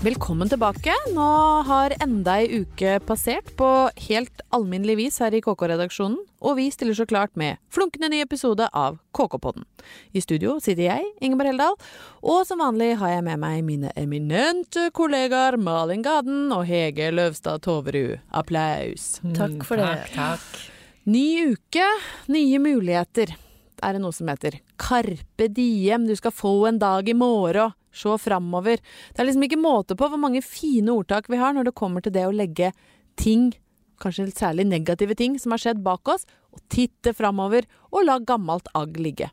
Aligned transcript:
Velkommen 0.00 0.48
tilbake. 0.48 0.94
Nå 1.12 1.26
har 1.66 1.96
enda 2.00 2.38
ei 2.40 2.62
uke 2.62 2.94
passert 3.04 3.50
på 3.58 3.68
helt 4.06 4.44
alminnelig 4.54 4.96
vis 5.02 5.18
her 5.20 5.34
i 5.36 5.42
KK-redaksjonen, 5.44 6.22
og 6.40 6.56
vi 6.56 6.70
stiller 6.72 6.96
så 6.96 7.06
klart 7.08 7.36
med 7.38 7.60
flunkende 7.72 8.08
ny 8.12 8.22
episode 8.24 8.66
av 8.72 8.98
KK-podden. 9.16 9.66
I 10.16 10.22
studio 10.24 10.56
sitter 10.62 10.86
jeg, 10.86 11.06
Ingeborg 11.20 11.52
Heldal, 11.52 11.76
og 12.24 12.42
som 12.48 12.62
vanlig 12.64 12.94
har 13.00 13.14
jeg 13.14 13.26
med 13.28 13.42
meg 13.42 13.62
mine 13.66 13.92
eminente 14.00 14.88
kollegaer 14.96 15.58
Malin 15.60 16.04
Gaden 16.04 16.48
og 16.56 16.64
Hege 16.68 17.10
Løvstad 17.14 17.62
Toverud. 17.66 18.18
Applaus. 18.32 19.18
Takk 19.36 19.60
for 19.68 19.80
det. 19.80 19.92
Takk, 20.14 20.16
takk. 20.16 20.66
Ny 21.10 21.54
uke, 21.54 21.86
nye 22.32 22.60
muligheter. 22.62 23.32
Er 23.80 23.96
det 23.96 24.02
noe 24.02 24.12
som 24.12 24.28
heter 24.28 24.58
Carpe 24.80 25.48
diem, 25.52 26.06
du 26.08 26.16
skal 26.16 26.34
få 26.34 26.54
en 26.68 26.80
dag 26.80 27.08
i 27.08 27.16
morgen, 27.16 27.72
se 27.92 28.12
framover. 28.22 28.78
Det 29.10 29.22
er 29.22 29.26
liksom 29.26 29.44
ikke 29.48 29.58
måte 29.58 29.96
på 29.98 30.08
hvor 30.08 30.20
mange 30.20 30.44
fine 30.46 30.92
ordtak 30.94 31.26
vi 31.32 31.40
har 31.40 31.56
når 31.56 31.70
det 31.70 31.78
kommer 31.80 32.04
til 32.04 32.14
det 32.14 32.26
å 32.28 32.34
legge 32.34 32.70
ting, 33.18 33.50
kanskje 34.02 34.30
særlig 34.32 34.66
negative 34.70 35.16
ting 35.18 35.38
som 35.40 35.54
har 35.54 35.62
skjedd 35.62 35.84
bak 35.84 36.08
oss, 36.10 36.26
og 36.50 36.62
titte 36.72 37.14
framover 37.16 37.68
og 37.90 38.06
la 38.08 38.18
gammelt 38.24 38.70
agg 38.74 38.98
ligge. 39.00 39.30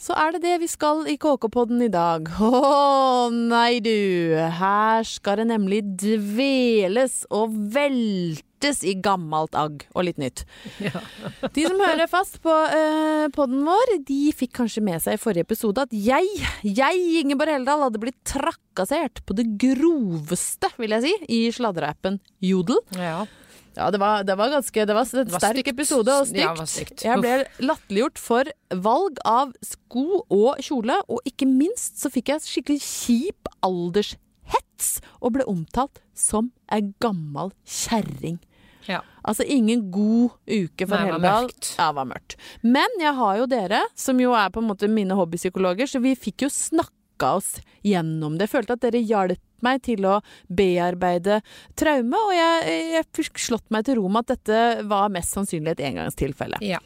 Så 0.00 0.14
er 0.16 0.32
det 0.32 0.46
det 0.46 0.54
vi 0.62 0.66
skal 0.70 1.02
i 1.12 1.18
KK-podden 1.20 1.82
i 1.84 1.90
dag. 1.92 2.28
Å 2.40 3.28
nei, 3.34 3.82
du. 3.84 4.32
Her 4.56 5.04
skal 5.04 5.42
det 5.42 5.50
nemlig 5.50 5.82
dveles 6.00 7.26
og 7.28 7.52
veltes 7.74 8.80
i 8.88 8.94
gammelt 9.04 9.52
agg 9.60 9.84
og 9.92 10.06
litt 10.08 10.16
nytt. 10.22 10.46
De 11.56 11.66
som 11.66 11.76
hører 11.84 12.08
fast 12.08 12.40
på 12.40 12.48
uh, 12.48 13.28
podden 13.36 13.60
vår, 13.68 13.92
de 14.08 14.32
fikk 14.36 14.54
kanskje 14.62 14.84
med 14.84 15.04
seg 15.04 15.18
i 15.18 15.20
forrige 15.20 15.44
episode 15.48 15.84
at 15.84 15.92
jeg, 15.92 16.28
jeg, 16.64 17.04
Ingeborg 17.20 17.58
Heldal, 17.58 17.84
hadde 17.88 18.00
blitt 18.00 18.18
trakassert 18.28 19.20
på 19.28 19.36
det 19.36 19.50
groveste, 19.60 20.72
vil 20.80 20.96
jeg 20.96 21.06
si, 21.06 21.14
i 21.28 21.40
sladreappen 21.52 22.20
Jodel. 22.44 22.80
Ja. 22.96 23.26
Ja, 23.76 23.90
det 23.94 24.00
var, 24.02 24.24
det 24.26 24.34
var 24.36 24.50
ganske 24.50 24.84
Det 24.86 24.94
var 24.96 25.06
en 25.06 25.28
sterk 25.30 25.56
stygt. 25.60 25.68
episode 25.70 26.08
og 26.10 26.32
Ja, 26.34 26.48
var 26.54 26.66
stygt. 26.66 26.96
stygt. 26.98 27.04
Jeg 27.06 27.20
ble 27.22 27.36
latterliggjort 27.68 28.18
for 28.18 28.44
valg 28.74 29.18
av 29.24 29.52
sko 29.62 30.24
og 30.28 30.58
kjole, 30.58 30.96
og 31.08 31.20
ikke 31.24 31.46
minst 31.46 32.00
så 32.02 32.10
fikk 32.10 32.32
jeg 32.34 32.40
skikkelig 32.48 32.80
kjip 32.82 33.50
aldershets 33.62 35.00
og 35.20 35.34
ble 35.36 35.44
omtalt 35.50 36.00
som 36.16 36.50
ei 36.72 36.80
gammal 37.02 37.52
kjerring. 37.64 38.38
Ja. 38.88 39.02
Altså 39.22 39.44
ingen 39.46 39.90
god 39.92 40.32
uke 40.48 40.86
for 40.88 40.96
Nei, 40.96 41.10
det 41.12 41.20
var 41.20 41.20
Heldal. 41.20 41.50
Ja, 41.76 41.88
det 41.90 41.96
var 42.00 42.08
mørkt. 42.10 42.36
Men 42.64 42.96
jeg 43.00 43.14
har 43.18 43.36
jo 43.38 43.46
dere, 43.52 43.82
som 43.94 44.18
jo 44.22 44.32
er 44.34 44.48
på 44.50 44.62
en 44.62 44.70
måte 44.70 44.88
mine 44.90 45.14
hobbypsykologer, 45.18 45.86
så 45.86 46.00
vi 46.02 46.14
fikk 46.18 46.46
jo 46.46 46.50
snakka 46.50 47.34
oss 47.36 47.50
gjennom 47.86 48.38
det. 48.40 48.48
Jeg 48.48 48.54
følte 48.56 48.76
at 48.78 48.84
dere 48.86 49.02
hjalp 49.04 49.38
meg 49.66 49.82
til 49.86 50.06
å 50.08 50.18
bearbeide 50.46 51.40
traume, 51.78 52.24
og 52.28 52.34
jeg, 52.36 52.80
jeg 52.96 53.10
fikk 53.20 53.44
slått 53.50 53.68
meg 53.74 53.86
til 53.88 54.00
ro 54.00 54.08
med 54.08 54.26
at 54.26 54.34
dette 54.36 54.88
var 54.90 55.12
mest 55.12 55.36
sannsynlig 55.36 55.76
et 55.76 55.86
engangstilfelle. 55.90 56.60
Ja. 56.64 56.82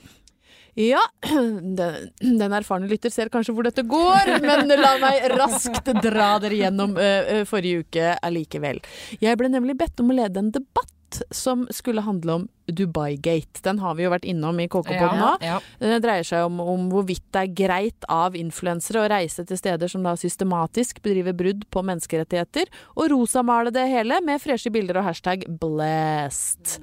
Ja, 0.74 1.00
den, 1.78 2.08
den 2.18 2.54
erfarne 2.56 2.88
lytter 2.90 3.12
ser 3.14 3.30
kanskje 3.30 3.54
hvor 3.54 3.66
dette 3.66 3.84
går, 3.86 4.32
men 4.42 4.72
la 4.80 4.96
meg 5.02 5.28
raskt 5.36 5.92
dra 6.02 6.32
dere 6.42 6.58
gjennom 6.58 6.96
eh, 6.98 7.30
eh, 7.36 7.44
forrige 7.46 7.84
uke 7.84 8.16
allikevel. 8.26 8.82
Jeg 9.22 9.38
ble 9.38 9.52
nemlig 9.52 9.78
bedt 9.78 10.02
om 10.02 10.10
å 10.10 10.18
lede 10.18 10.42
en 10.42 10.50
debatt 10.54 10.93
som 11.34 11.66
skulle 11.74 12.04
handle 12.04 12.38
om 12.40 12.48
Dubai-gate. 12.66 13.60
Den 13.64 13.78
har 13.82 13.96
vi 13.98 14.06
jo 14.06 14.12
vært 14.12 14.26
innom 14.28 14.58
i 14.62 14.68
KK-podden 14.72 15.20
nå. 15.20 15.30
Ja. 15.44 15.58
Det 15.80 16.00
dreier 16.04 16.26
seg 16.26 16.46
om, 16.48 16.62
om 16.62 16.86
hvorvidt 16.92 17.24
det 17.34 17.42
er 17.42 17.56
greit 17.60 18.08
av 18.12 18.38
influensere 18.38 19.04
å 19.04 19.10
reise 19.12 19.44
til 19.44 19.60
steder 19.60 19.90
som 19.90 20.06
da 20.06 20.14
systematisk 20.18 21.02
bedriver 21.04 21.36
brudd 21.36 21.66
på 21.72 21.84
menneskerettigheter, 21.84 22.72
og 22.96 23.10
rosamale 23.12 23.74
det 23.74 23.86
hele 23.92 24.20
med 24.24 24.42
freshe 24.42 24.72
bilder 24.72 25.02
og 25.02 25.10
hashtag 25.10 25.44
'blessed'. 25.48 26.78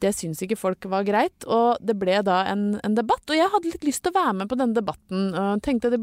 Det 0.00 0.12
syns 0.16 0.40
ikke 0.44 0.58
folk 0.58 0.86
var 0.88 1.04
greit, 1.04 1.44
og 1.44 1.80
det 1.84 1.96
ble 2.00 2.20
da 2.26 2.42
en, 2.48 2.74
en 2.80 2.96
debatt. 2.96 3.24
Og 3.28 3.36
jeg 3.36 3.50
hadde 3.52 3.72
litt 3.72 3.86
lyst 3.86 4.04
til 4.04 4.14
å 4.14 4.18
være 4.18 4.36
med 4.40 4.50
på 4.50 4.58
denne 4.60 4.76
debatten. 4.76 5.26
og 5.36 5.64
tenkte 5.64 5.92
det 5.92 6.00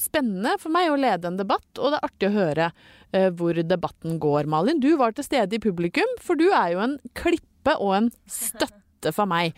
spennende 0.00 0.56
for 0.62 0.74
meg 0.74 0.90
å 0.92 0.98
lede 1.00 1.30
en 1.30 1.40
debatt, 1.40 1.68
og 1.78 1.92
det 1.92 1.98
er 1.98 2.06
artig 2.08 2.30
å 2.30 2.36
høre 2.36 2.68
uh, 2.72 3.30
hvor 3.38 3.58
debatten 3.58 4.20
går. 4.22 4.50
Malin, 4.50 4.82
du 4.82 4.92
var 5.00 5.16
til 5.16 5.26
stede 5.26 5.58
i 5.58 5.62
publikum, 5.62 6.16
for 6.22 6.38
du 6.38 6.48
er 6.50 6.76
jo 6.76 6.84
en 6.86 6.98
klippe 7.18 7.76
og 7.78 7.96
en 7.98 8.12
støtte 8.30 8.81
for 9.10 9.26
meg. 9.26 9.56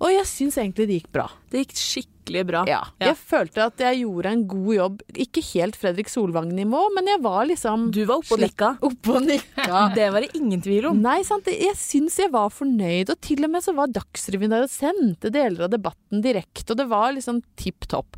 Og 0.00 0.08
jeg 0.14 0.24
syns 0.30 0.56
egentlig 0.56 0.86
det 0.88 0.96
gikk 1.02 1.10
bra. 1.12 1.26
Det 1.52 1.66
gikk 1.66 1.74
skikkelig 1.76 2.44
bra. 2.48 2.62
Ja, 2.70 2.78
jeg 3.02 3.16
følte 3.18 3.66
at 3.66 3.82
jeg 3.82 4.00
gjorde 4.04 4.30
en 4.32 4.44
god 4.48 4.70
jobb. 4.74 5.02
Ikke 5.26 5.42
helt 5.52 5.76
Fredrik 5.76 6.08
Solvang-nivå, 6.08 6.80
men 6.96 7.10
jeg 7.10 7.20
var 7.20 7.44
liksom 7.50 7.90
Du 7.92 8.00
var 8.08 8.22
oppe 8.22 8.38
og 8.38 8.40
nikka. 8.40 8.70
oppe 8.88 9.16
og 9.18 9.26
nikka. 9.26 9.82
Det 9.98 10.06
var 10.14 10.24
det 10.24 10.30
ingen 10.38 10.62
tvil 10.64 10.86
om. 10.92 11.02
Nei, 11.02 11.18
sant. 11.28 11.50
Jeg 11.52 11.76
syns 11.76 12.16
jeg 12.22 12.32
var 12.32 12.48
fornøyd, 12.54 13.10
og 13.12 13.20
til 13.20 13.44
og 13.44 13.50
med 13.52 13.66
så 13.66 13.74
var 13.76 13.92
Dagsrevyen 13.92 14.54
der 14.54 14.64
og 14.64 14.72
sendte 14.72 15.34
deler 15.34 15.66
av 15.68 15.74
debatten 15.74 16.22
direkte, 16.24 16.70
og 16.72 16.80
det 16.80 16.88
var 16.88 17.12
liksom 17.12 17.42
tipp 17.60 17.84
topp. 17.90 18.16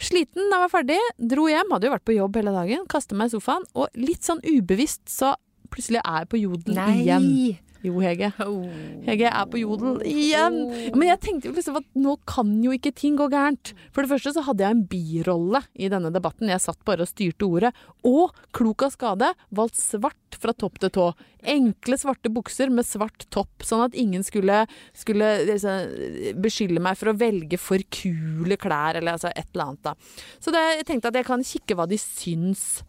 Sliten 0.00 0.46
da 0.48 0.56
jeg 0.56 0.64
var 0.64 0.70
ferdig, 0.72 0.98
dro 1.28 1.42
hjem, 1.50 1.74
hadde 1.74 1.84
jo 1.90 1.92
vært 1.92 2.06
på 2.08 2.14
jobb 2.16 2.38
hele 2.40 2.54
dagen, 2.54 2.86
kastet 2.88 3.18
meg 3.20 3.28
i 3.28 3.34
sofaen, 3.34 3.66
og 3.76 3.90
litt 4.00 4.24
sånn 4.24 4.40
ubevisst 4.48 5.02
så 5.12 5.34
plutselig 5.72 6.04
er 6.04 6.30
på 6.30 6.40
jodel 6.40 6.78
igjen. 6.92 7.58
Jo, 7.80 7.94
Hege. 8.02 8.28
Hege, 9.06 9.28
er 9.30 9.46
på 9.48 9.56
jodel 9.62 10.02
igjen! 10.04 10.56
Men 10.92 11.06
jeg 11.06 11.20
tenkte 11.24 11.48
jo 11.48 11.54
liksom 11.56 11.78
at 11.78 11.86
nå 11.96 12.18
kan 12.28 12.50
jo 12.60 12.74
ikke 12.76 12.92
ting 12.92 13.14
gå 13.16 13.30
gærent. 13.32 13.72
For 13.94 14.04
det 14.04 14.10
første 14.10 14.34
så 14.36 14.42
hadde 14.44 14.66
jeg 14.66 14.76
en 14.76 14.82
birolle 14.90 15.62
i 15.80 15.88
denne 15.92 16.10
debatten. 16.12 16.50
Jeg 16.52 16.60
satt 16.60 16.82
bare 16.84 17.06
og 17.06 17.08
styrte 17.08 17.48
ordet. 17.48 17.70
Og, 18.04 18.36
klok 18.56 18.84
av 18.84 18.92
skade, 18.92 19.30
valgt 19.56 19.80
svart 19.80 20.36
fra 20.40 20.52
topp 20.52 20.76
til 20.82 20.92
tå. 20.92 21.06
Enkle 21.54 21.96
svarte 22.00 22.32
bukser 22.32 22.72
med 22.72 22.84
svart 22.84 23.24
topp, 23.32 23.64
sånn 23.64 23.86
at 23.86 23.96
ingen 23.96 24.26
skulle, 24.28 24.66
skulle 24.92 25.30
liksom, 25.48 26.36
beskylde 26.44 26.84
meg 26.84 27.00
for 27.00 27.14
å 27.14 27.16
velge 27.16 27.56
for 27.60 27.80
kule 27.96 28.60
klær, 28.60 29.00
eller 29.00 29.16
altså 29.16 29.32
et 29.32 29.48
eller 29.54 29.70
annet, 29.70 29.88
da. 29.88 29.96
Så 30.36 30.52
det, 30.52 30.66
jeg 30.82 30.88
tenkte 30.90 31.14
at 31.14 31.16
jeg 31.16 31.28
kan 31.30 31.48
kikke 31.48 31.78
hva 31.80 31.88
de 31.88 31.96
syns 32.00 32.82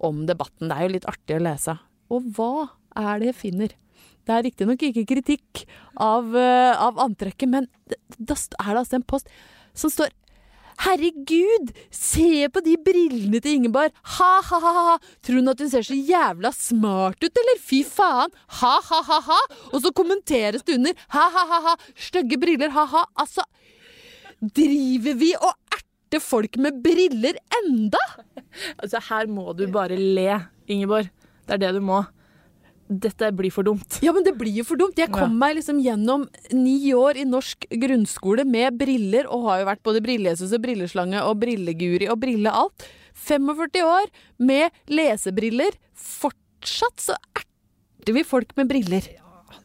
om 0.00 0.24
debatten. 0.24 0.70
Det 0.70 0.78
er 0.78 0.88
jo 0.88 0.96
litt 0.96 1.10
artig 1.10 1.36
å 1.36 1.44
lese. 1.50 1.76
Og 2.12 2.30
hva 2.36 2.68
er 2.98 3.20
det 3.20 3.32
jeg 3.32 3.40
finner? 3.42 3.74
Det 4.28 4.34
er 4.34 4.44
riktignok 4.44 4.82
ikke 4.84 5.06
kritikk 5.08 5.64
av, 5.96 6.34
eh, 6.36 6.72
av 6.76 6.98
antrekket, 7.00 7.48
men 7.48 7.68
da 8.18 8.36
er 8.36 8.74
det 8.74 8.82
altså 8.82 8.98
en 8.98 9.06
post 9.08 9.30
som 9.74 9.92
står 9.92 10.12
Herregud, 10.78 11.72
se 11.90 12.46
på 12.54 12.60
de 12.62 12.76
brillene 12.78 13.40
til 13.42 13.56
Ingeborg! 13.56 13.90
Ha-ha-ha! 14.14 14.92
Tror 15.26 15.40
hun 15.40 15.50
at 15.50 15.58
hun 15.58 15.70
ser 15.72 15.82
så 15.82 15.96
jævla 15.96 16.52
smart 16.54 17.18
ut, 17.18 17.40
eller? 17.42 17.58
Fy 17.58 17.80
faen! 17.82 18.30
Ha-ha-ha-ha! 18.60 19.40
Og 19.72 19.82
så 19.82 19.90
kommenteres 19.90 20.62
det 20.62 20.76
under 20.78 20.94
ha-ha-ha-ha! 21.16 21.74
Stygge 21.98 22.38
briller, 22.38 22.70
ha-ha! 22.76 23.02
Altså, 23.18 23.42
driver 24.38 25.18
vi 25.18 25.32
og 25.40 25.50
erter 25.74 26.22
folk 26.22 26.60
med 26.62 26.78
briller 26.84 27.42
enda? 27.64 28.04
Altså, 28.78 29.02
her 29.10 29.26
må 29.26 29.50
du 29.58 29.66
bare 29.74 29.98
le, 29.98 30.44
Ingeborg. 30.70 31.10
Det 31.48 31.56
er 31.56 31.62
det 31.66 31.74
du 31.78 31.82
må. 31.84 32.02
Dette 32.88 33.28
blir 33.36 33.52
for 33.52 33.66
dumt. 33.68 33.98
Ja, 34.04 34.14
men 34.16 34.24
det 34.24 34.34
blir 34.40 34.54
jo 34.60 34.64
for 34.64 34.80
dumt. 34.80 34.96
Jeg 34.96 35.12
kom 35.12 35.34
meg 35.40 35.58
liksom 35.58 35.80
gjennom 35.84 36.24
ni 36.56 36.92
år 36.96 37.20
i 37.20 37.26
norsk 37.28 37.66
grunnskole 37.82 38.46
med 38.48 38.78
briller, 38.80 39.28
og 39.28 39.48
har 39.50 39.62
jo 39.62 39.68
vært 39.68 39.84
både 39.84 40.02
brillejesus 40.04 40.54
og 40.56 40.64
brilleslange 40.64 41.20
og 41.24 41.36
brilleguri 41.42 42.08
og 42.08 42.20
brille 42.24 42.52
alt. 42.52 42.88
45 43.28 43.84
år 43.84 44.08
med 44.40 44.76
lesebriller. 44.88 45.76
Fortsatt 45.92 47.08
så 47.10 47.16
erter 47.36 48.16
vi 48.16 48.24
folk 48.24 48.56
med 48.56 48.70
briller. 48.72 49.08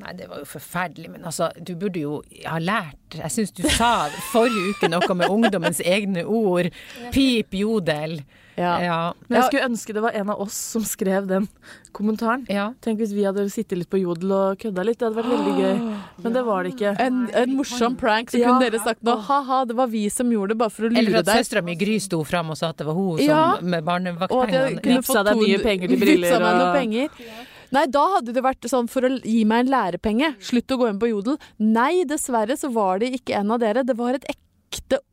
Nei, 0.03 0.13
det 0.17 0.27
var 0.27 0.41
jo 0.41 0.47
forferdelig, 0.49 1.09
men 1.13 1.23
altså, 1.27 1.51
du 1.55 1.75
burde 1.79 2.01
jo 2.01 2.17
ha 2.49 2.57
lært 2.59 3.15
Jeg 3.19 3.31
syns 3.31 3.51
du 3.55 3.61
sa 3.69 4.09
forrige 4.31 4.73
uke 4.73 4.89
noe 4.89 5.15
med 5.15 5.31
ungdommens 5.31 5.79
egne 5.79 6.25
ord. 6.25 6.71
Pip, 7.13 7.53
jodel. 7.55 8.17
Ja. 8.57 8.73
Ja. 8.83 8.97
Men 9.27 9.39
jeg 9.41 9.47
skulle 9.49 9.65
ønske 9.69 9.93
det 9.97 10.01
var 10.03 10.11
en 10.19 10.29
av 10.29 10.39
oss 10.43 10.53
som 10.53 10.83
skrev 10.85 11.25
den 11.27 11.47
kommentaren. 11.91 12.45
ja. 12.49 12.73
Tenk 12.81 12.99
hvis 12.99 13.13
vi 13.15 13.23
hadde 13.25 13.45
sittet 13.49 13.77
litt 13.79 13.89
på 13.89 13.99
jodel 14.01 14.31
og 14.31 14.59
kødda 14.61 14.83
litt. 14.85 14.99
Det 14.99 15.07
hadde 15.09 15.21
vært 15.21 15.31
veldig 15.33 15.53
gøy. 15.57 15.79
Men 16.23 16.33
det 16.37 16.43
var 16.45 16.63
det 16.63 16.73
ikke. 16.75 16.91
En, 17.01 17.21
en 17.33 17.55
morsom 17.57 17.95
prank, 17.97 18.29
så 18.33 18.39
Ja. 18.41 18.51
kunne 18.51 18.69
dere 18.69 18.79
sagt 18.83 19.01
nå 19.03 19.15
ha-ha, 19.29 19.63
det 19.65 19.75
var 19.75 19.87
vi 19.87 20.07
som 20.09 20.29
gjorde 20.29 20.49
det 20.53 20.57
bare 20.57 20.69
for 20.69 20.83
å 20.83 20.89
lure 20.91 20.99
deg. 21.01 21.07
Eller 21.07 21.19
at 21.23 21.31
søstera 21.39 21.63
mi 21.63 21.75
Gry 21.75 21.97
sto 21.99 22.21
fram 22.23 22.49
og 22.53 22.57
sa 22.57 22.69
at 22.69 22.77
det 22.77 22.85
var 22.85 22.93
hun 22.93 23.17
som 23.17 23.65
med 23.65 23.65
Og 23.65 23.65
at 23.65 23.73
jeg 23.73 23.85
barnevaktpengene. 23.89 24.83
kunne 24.83 25.01
fått 25.03 25.25
deg 25.25 25.41
nye 25.41 25.59
penger 25.63 25.87
til 25.87 25.99
briller 26.05 26.29
Vipsa 26.29 26.39
meg 26.43 26.61
noen 26.61 26.77
penger. 26.77 27.09
Nei, 27.73 27.87
da 27.89 28.03
hadde 28.19 28.33
det 28.35 28.43
vært 28.45 28.67
sånn 28.69 28.87
for 28.87 29.01
å 29.01 29.09
gi 29.25 29.43
meg 29.49 29.65
en 29.65 29.71
lærepenge. 29.73 30.35
Slutt 30.39 30.69
å 30.69 30.77
gå 30.77 30.89
inn 30.91 30.99
på 31.01 31.09
Jodel. 31.09 31.39
Nei, 31.57 32.03
dessverre 32.05 32.53
så 32.59 32.69
var 32.71 32.99
det 33.01 33.09
ikke 33.17 33.33
en 33.39 33.49
av 33.55 33.59
dere. 33.63 33.81
Det 33.83 33.95
var 33.97 34.13
et 34.13 34.27
ekte 34.29 34.37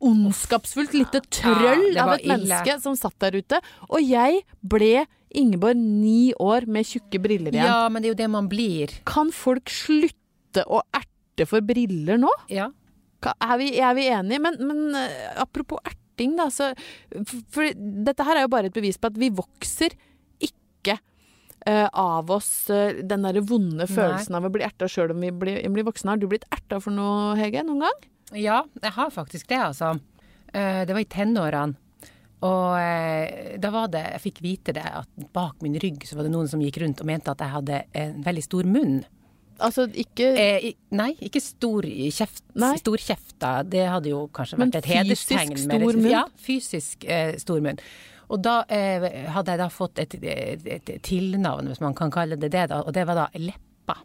ondskapsfullt 0.01 0.93
lite 0.97 1.21
trøll 1.29 1.91
ja, 1.93 2.05
av 2.05 2.15
et 2.15 2.25
ille. 2.25 2.37
menneske 2.37 2.77
som 2.83 2.97
satt 2.99 3.17
der 3.23 3.39
ute. 3.41 3.61
Og 3.89 4.03
jeg 4.03 4.43
ble 4.61 5.05
Ingeborg 5.31 5.79
ni 5.79 6.33
år 6.43 6.65
med 6.67 6.87
tjukke 6.87 7.21
briller 7.23 7.55
igjen. 7.55 7.69
Ja, 7.69 7.87
men 7.87 8.03
det 8.03 8.09
er 8.09 8.13
jo 8.15 8.19
det 8.19 8.29
man 8.33 8.49
blir. 8.51 8.91
Kan 9.07 9.31
folk 9.31 9.71
slutte 9.71 10.65
å 10.67 10.81
erte 10.91 11.47
for 11.47 11.63
briller 11.63 12.19
nå? 12.19 12.31
Ja. 12.51 12.67
Er 13.31 13.55
vi, 13.61 13.69
er 13.79 13.95
vi 13.95 14.09
enige? 14.11 14.41
Men, 14.43 14.57
men 14.67 14.97
eh, 14.97 15.31
apropos 15.39 15.79
erting, 15.87 16.35
da. 16.39 16.49
Så, 16.51 16.71
for, 17.53 17.69
dette 17.77 18.27
her 18.27 18.41
er 18.41 18.47
jo 18.47 18.51
bare 18.51 18.71
et 18.71 18.75
bevis 18.75 18.99
på 18.99 19.11
at 19.11 19.19
vi 19.21 19.31
vokser 19.37 19.95
ikke 20.43 20.97
eh, 20.97 21.87
av 21.87 22.31
oss 22.33 22.51
eh, 22.73 22.99
den 22.99 23.27
derre 23.27 23.45
vonde 23.45 23.87
følelsen 23.87 24.35
av 24.35 24.49
å 24.49 24.53
bli 24.53 24.65
erta 24.67 24.89
sjøl 24.91 25.15
om 25.15 25.23
vi 25.23 25.31
blir, 25.31 25.61
blir 25.71 25.87
voksne. 25.87 26.15
Har 26.15 26.21
du 26.21 26.27
blitt 26.31 26.49
erta 26.51 26.81
for 26.83 26.91
noe, 26.95 27.37
Hege, 27.39 27.63
noen 27.67 27.85
gang? 27.85 28.07
Ja, 28.37 28.61
jeg 28.81 28.91
har 28.95 29.09
faktisk 29.11 29.47
det, 29.51 29.59
altså. 29.59 29.99
Eh, 30.53 30.85
Det 30.85 30.93
var 30.93 31.01
i 31.01 31.05
tenårene. 31.05 31.75
Og 32.41 32.73
eh, 32.81 33.57
da 33.61 33.69
var 33.69 33.87
det 33.93 33.99
Jeg 34.15 34.21
fikk 34.23 34.39
vite 34.41 34.73
det 34.73 34.81
at 34.83 35.07
bak 35.33 35.59
min 35.61 35.75
rygg 35.77 36.01
så 36.09 36.15
var 36.17 36.25
det 36.25 36.31
noen 36.33 36.47
som 36.49 36.59
gikk 36.63 36.79
rundt 36.81 37.01
og 37.03 37.05
mente 37.05 37.29
at 37.29 37.37
jeg 37.43 37.53
hadde 37.53 37.81
en 37.93 38.23
veldig 38.25 38.43
stor 38.43 38.63
munn. 38.65 39.03
Altså 39.61 39.85
ikke 39.93 40.31
Eh, 40.41 40.71
nei, 40.97 41.11
ikke 41.21 41.41
stor 41.43 41.85
kjeft, 41.85 42.41
Nei. 42.57 42.71
storkjefta. 42.81 43.51
Det 43.69 43.83
hadde 43.87 44.09
jo 44.09 44.23
kanskje 44.33 44.57
Men 44.57 44.71
vært 44.71 44.87
et 44.89 45.05
fysisk 45.11 45.61
stor 45.67 45.85
munn? 45.99 46.09
Ja, 46.09 46.23
fysisk 46.41 47.05
eh, 47.05 47.35
stor 47.37 47.61
munn. 47.61 47.77
Og 48.31 48.41
da 48.41 48.63
eh, 48.73 49.27
hadde 49.35 49.51
jeg 49.53 49.59
da 49.61 49.67
fått 49.69 49.99
et, 49.99 50.15
et, 50.23 50.65
et 50.65 50.91
tilnavn, 51.03 51.67
hvis 51.69 51.81
man 51.83 51.93
kan 51.93 52.09
kalle 52.09 52.39
det 52.41 52.49
det, 52.55 52.69
da, 52.71 52.81
og 52.81 52.93
det 52.95 53.05
var 53.05 53.15
da 53.21 53.27
Leppa. 53.37 53.99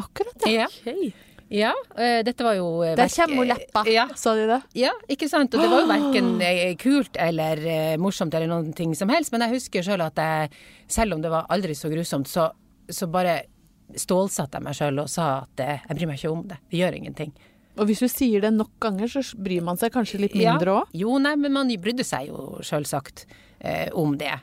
Akkurat, 0.00 0.46
ja. 0.46 0.64
Ja, 0.86 0.94
Ok. 0.94 1.12
Ja 1.50 1.72
eh, 1.98 2.20
dette 2.26 2.44
var 2.46 2.54
jo 2.54 2.68
eh, 2.86 2.94
Der 2.98 3.10
kommer 3.10 3.48
leppa, 3.50 3.82
Ja, 3.90 4.06
sa 4.14 4.34
de 4.38 4.46
det. 4.46 4.60
ja, 4.78 4.92
ikke 5.10 5.28
sant? 5.30 5.54
Og 5.54 5.62
det 5.64 5.70
var 5.72 5.82
jo 5.82 5.90
verken 5.90 6.32
eh, 6.46 6.74
kult 6.78 7.18
eller 7.18 7.62
morsomt 7.98 8.34
eller 8.34 8.50
noen 8.50 8.72
ting 8.76 8.94
som 8.94 9.10
helst, 9.10 9.32
men 9.34 9.42
jeg 9.46 9.56
husker 9.58 9.86
sjøl 9.86 10.04
at 10.06 10.18
jeg, 10.22 10.50
selv 10.90 11.18
om 11.18 11.22
det 11.24 11.32
var 11.32 11.50
aldri 11.50 11.74
så 11.74 11.90
grusomt, 11.92 12.30
så, 12.30 12.50
så 12.88 13.10
bare 13.10 13.40
stålsatte 13.98 14.58
jeg 14.60 14.66
meg 14.68 14.76
sjøl 14.78 15.02
og 15.02 15.10
sa 15.10 15.30
at 15.42 15.62
jeg 15.66 15.96
bryr 15.98 16.10
meg 16.12 16.20
ikke 16.20 16.30
om 16.32 16.44
det. 16.46 16.60
Det 16.70 16.78
gjør 16.78 16.98
ingenting. 17.00 17.32
Og 17.80 17.86
hvis 17.88 18.02
du 18.02 18.08
sier 18.10 18.42
det 18.44 18.50
nok 18.54 18.72
ganger, 18.82 19.08
så 19.10 19.22
bryr 19.40 19.62
man 19.64 19.78
seg 19.80 19.92
kanskje 19.94 20.20
litt 20.20 20.34
mindre 20.36 20.80
òg. 20.82 20.94
Jo, 20.96 21.16
nei, 21.22 21.36
men 21.40 21.54
man 21.54 21.70
brydde 21.80 22.04
seg 22.06 22.28
jo 22.28 22.58
sjølsagt 22.66 23.24
eh, 23.58 23.88
om 23.96 24.16
det. 24.20 24.34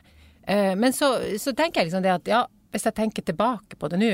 Eh, 0.48 0.72
men 0.80 0.92
så, 0.96 1.12
så 1.38 1.52
tenker 1.56 1.82
jeg 1.82 1.90
liksom 1.90 2.04
det 2.04 2.14
at 2.16 2.30
ja, 2.30 2.42
hvis 2.72 2.88
jeg 2.88 2.96
tenker 2.96 3.24
tilbake 3.28 3.78
på 3.78 3.90
det 3.92 4.00
nå, 4.00 4.10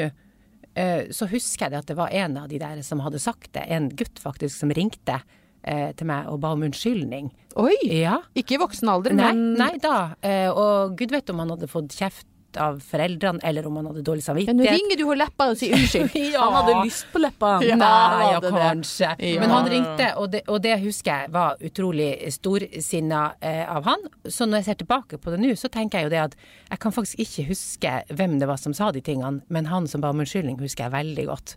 så 1.15 1.29
husker 1.31 1.71
jeg 1.71 1.85
at 1.85 1.89
det 1.91 1.97
var 1.99 2.13
en 2.15 2.37
av 2.41 2.51
de 2.51 2.59
der 2.59 2.83
som 2.83 3.03
hadde 3.05 3.23
sagt 3.23 3.53
det, 3.55 3.67
en 3.71 3.91
gutt 3.95 4.19
faktisk, 4.23 4.57
som 4.59 4.73
ringte 4.75 5.21
eh, 5.63 5.91
til 5.97 6.09
meg 6.11 6.29
og 6.31 6.41
ba 6.43 6.53
om 6.57 6.65
unnskyldning. 6.67 7.31
Oi! 7.61 7.77
Ja. 7.91 8.21
Ikke 8.37 8.57
i 8.57 8.63
voksen 8.63 8.91
alder, 8.91 9.15
Nei, 9.17 9.31
men 9.33 9.59
nei 9.61 9.75
da. 9.83 10.15
Eh, 10.25 10.51
og 10.51 10.97
gud 10.99 11.15
vet 11.15 11.31
om 11.33 11.43
han 11.45 11.55
hadde 11.55 11.71
fått 11.71 11.95
kjeft 11.97 12.29
av 12.61 12.79
foreldrene, 12.85 13.41
eller 13.43 13.67
om 13.67 13.77
han 13.81 13.87
hadde 13.91 14.03
dårlig 14.07 14.23
samvittighet. 14.25 14.57
Men 14.57 14.67
nå 14.67 14.73
ringer 14.77 14.97
du 15.01 15.05
henne 15.09 15.17
leppa 15.25 15.47
og 15.53 15.59
sier 15.61 15.75
unnskyld. 15.77 16.15
Han 16.45 16.55
hadde 16.59 16.75
lyst 16.85 17.07
på 17.13 17.21
leppa. 17.23 17.51
Ja, 17.65 17.77
Nei, 17.81 18.31
ja, 18.33 18.41
kanskje. 18.45 19.11
Ja. 19.19 19.41
Men 19.41 19.51
han 19.55 19.69
ringte, 19.71 20.09
og 20.21 20.31
det, 20.33 20.43
og 20.49 20.61
det 20.65 20.77
husker 20.83 21.25
jeg 21.25 21.33
var 21.35 21.57
utrolig 21.65 22.09
storsinna 22.35 23.23
eh, 23.41 23.65
av 23.77 23.85
han. 23.89 24.05
Så 24.29 24.47
når 24.49 24.61
jeg 24.63 24.69
ser 24.71 24.79
tilbake 24.83 25.19
på 25.23 25.33
det 25.35 25.41
nå, 25.43 25.53
så 25.59 25.69
tenker 25.73 25.99
jeg 26.03 26.09
jo 26.09 26.15
det 26.15 26.23
at 26.25 26.37
jeg 26.71 26.81
kan 26.85 26.95
faktisk 26.95 27.23
ikke 27.25 27.47
huske 27.51 27.95
hvem 28.15 28.39
det 28.41 28.49
var 28.51 28.61
som 28.61 28.75
sa 28.77 28.91
de 28.95 29.03
tingene, 29.05 29.43
men 29.49 29.67
han 29.71 29.89
som 29.91 30.03
ba 30.05 30.13
om 30.15 30.23
unnskyldning, 30.25 30.59
husker 30.63 30.87
jeg 30.89 30.95
veldig 30.95 31.27
godt. 31.31 31.57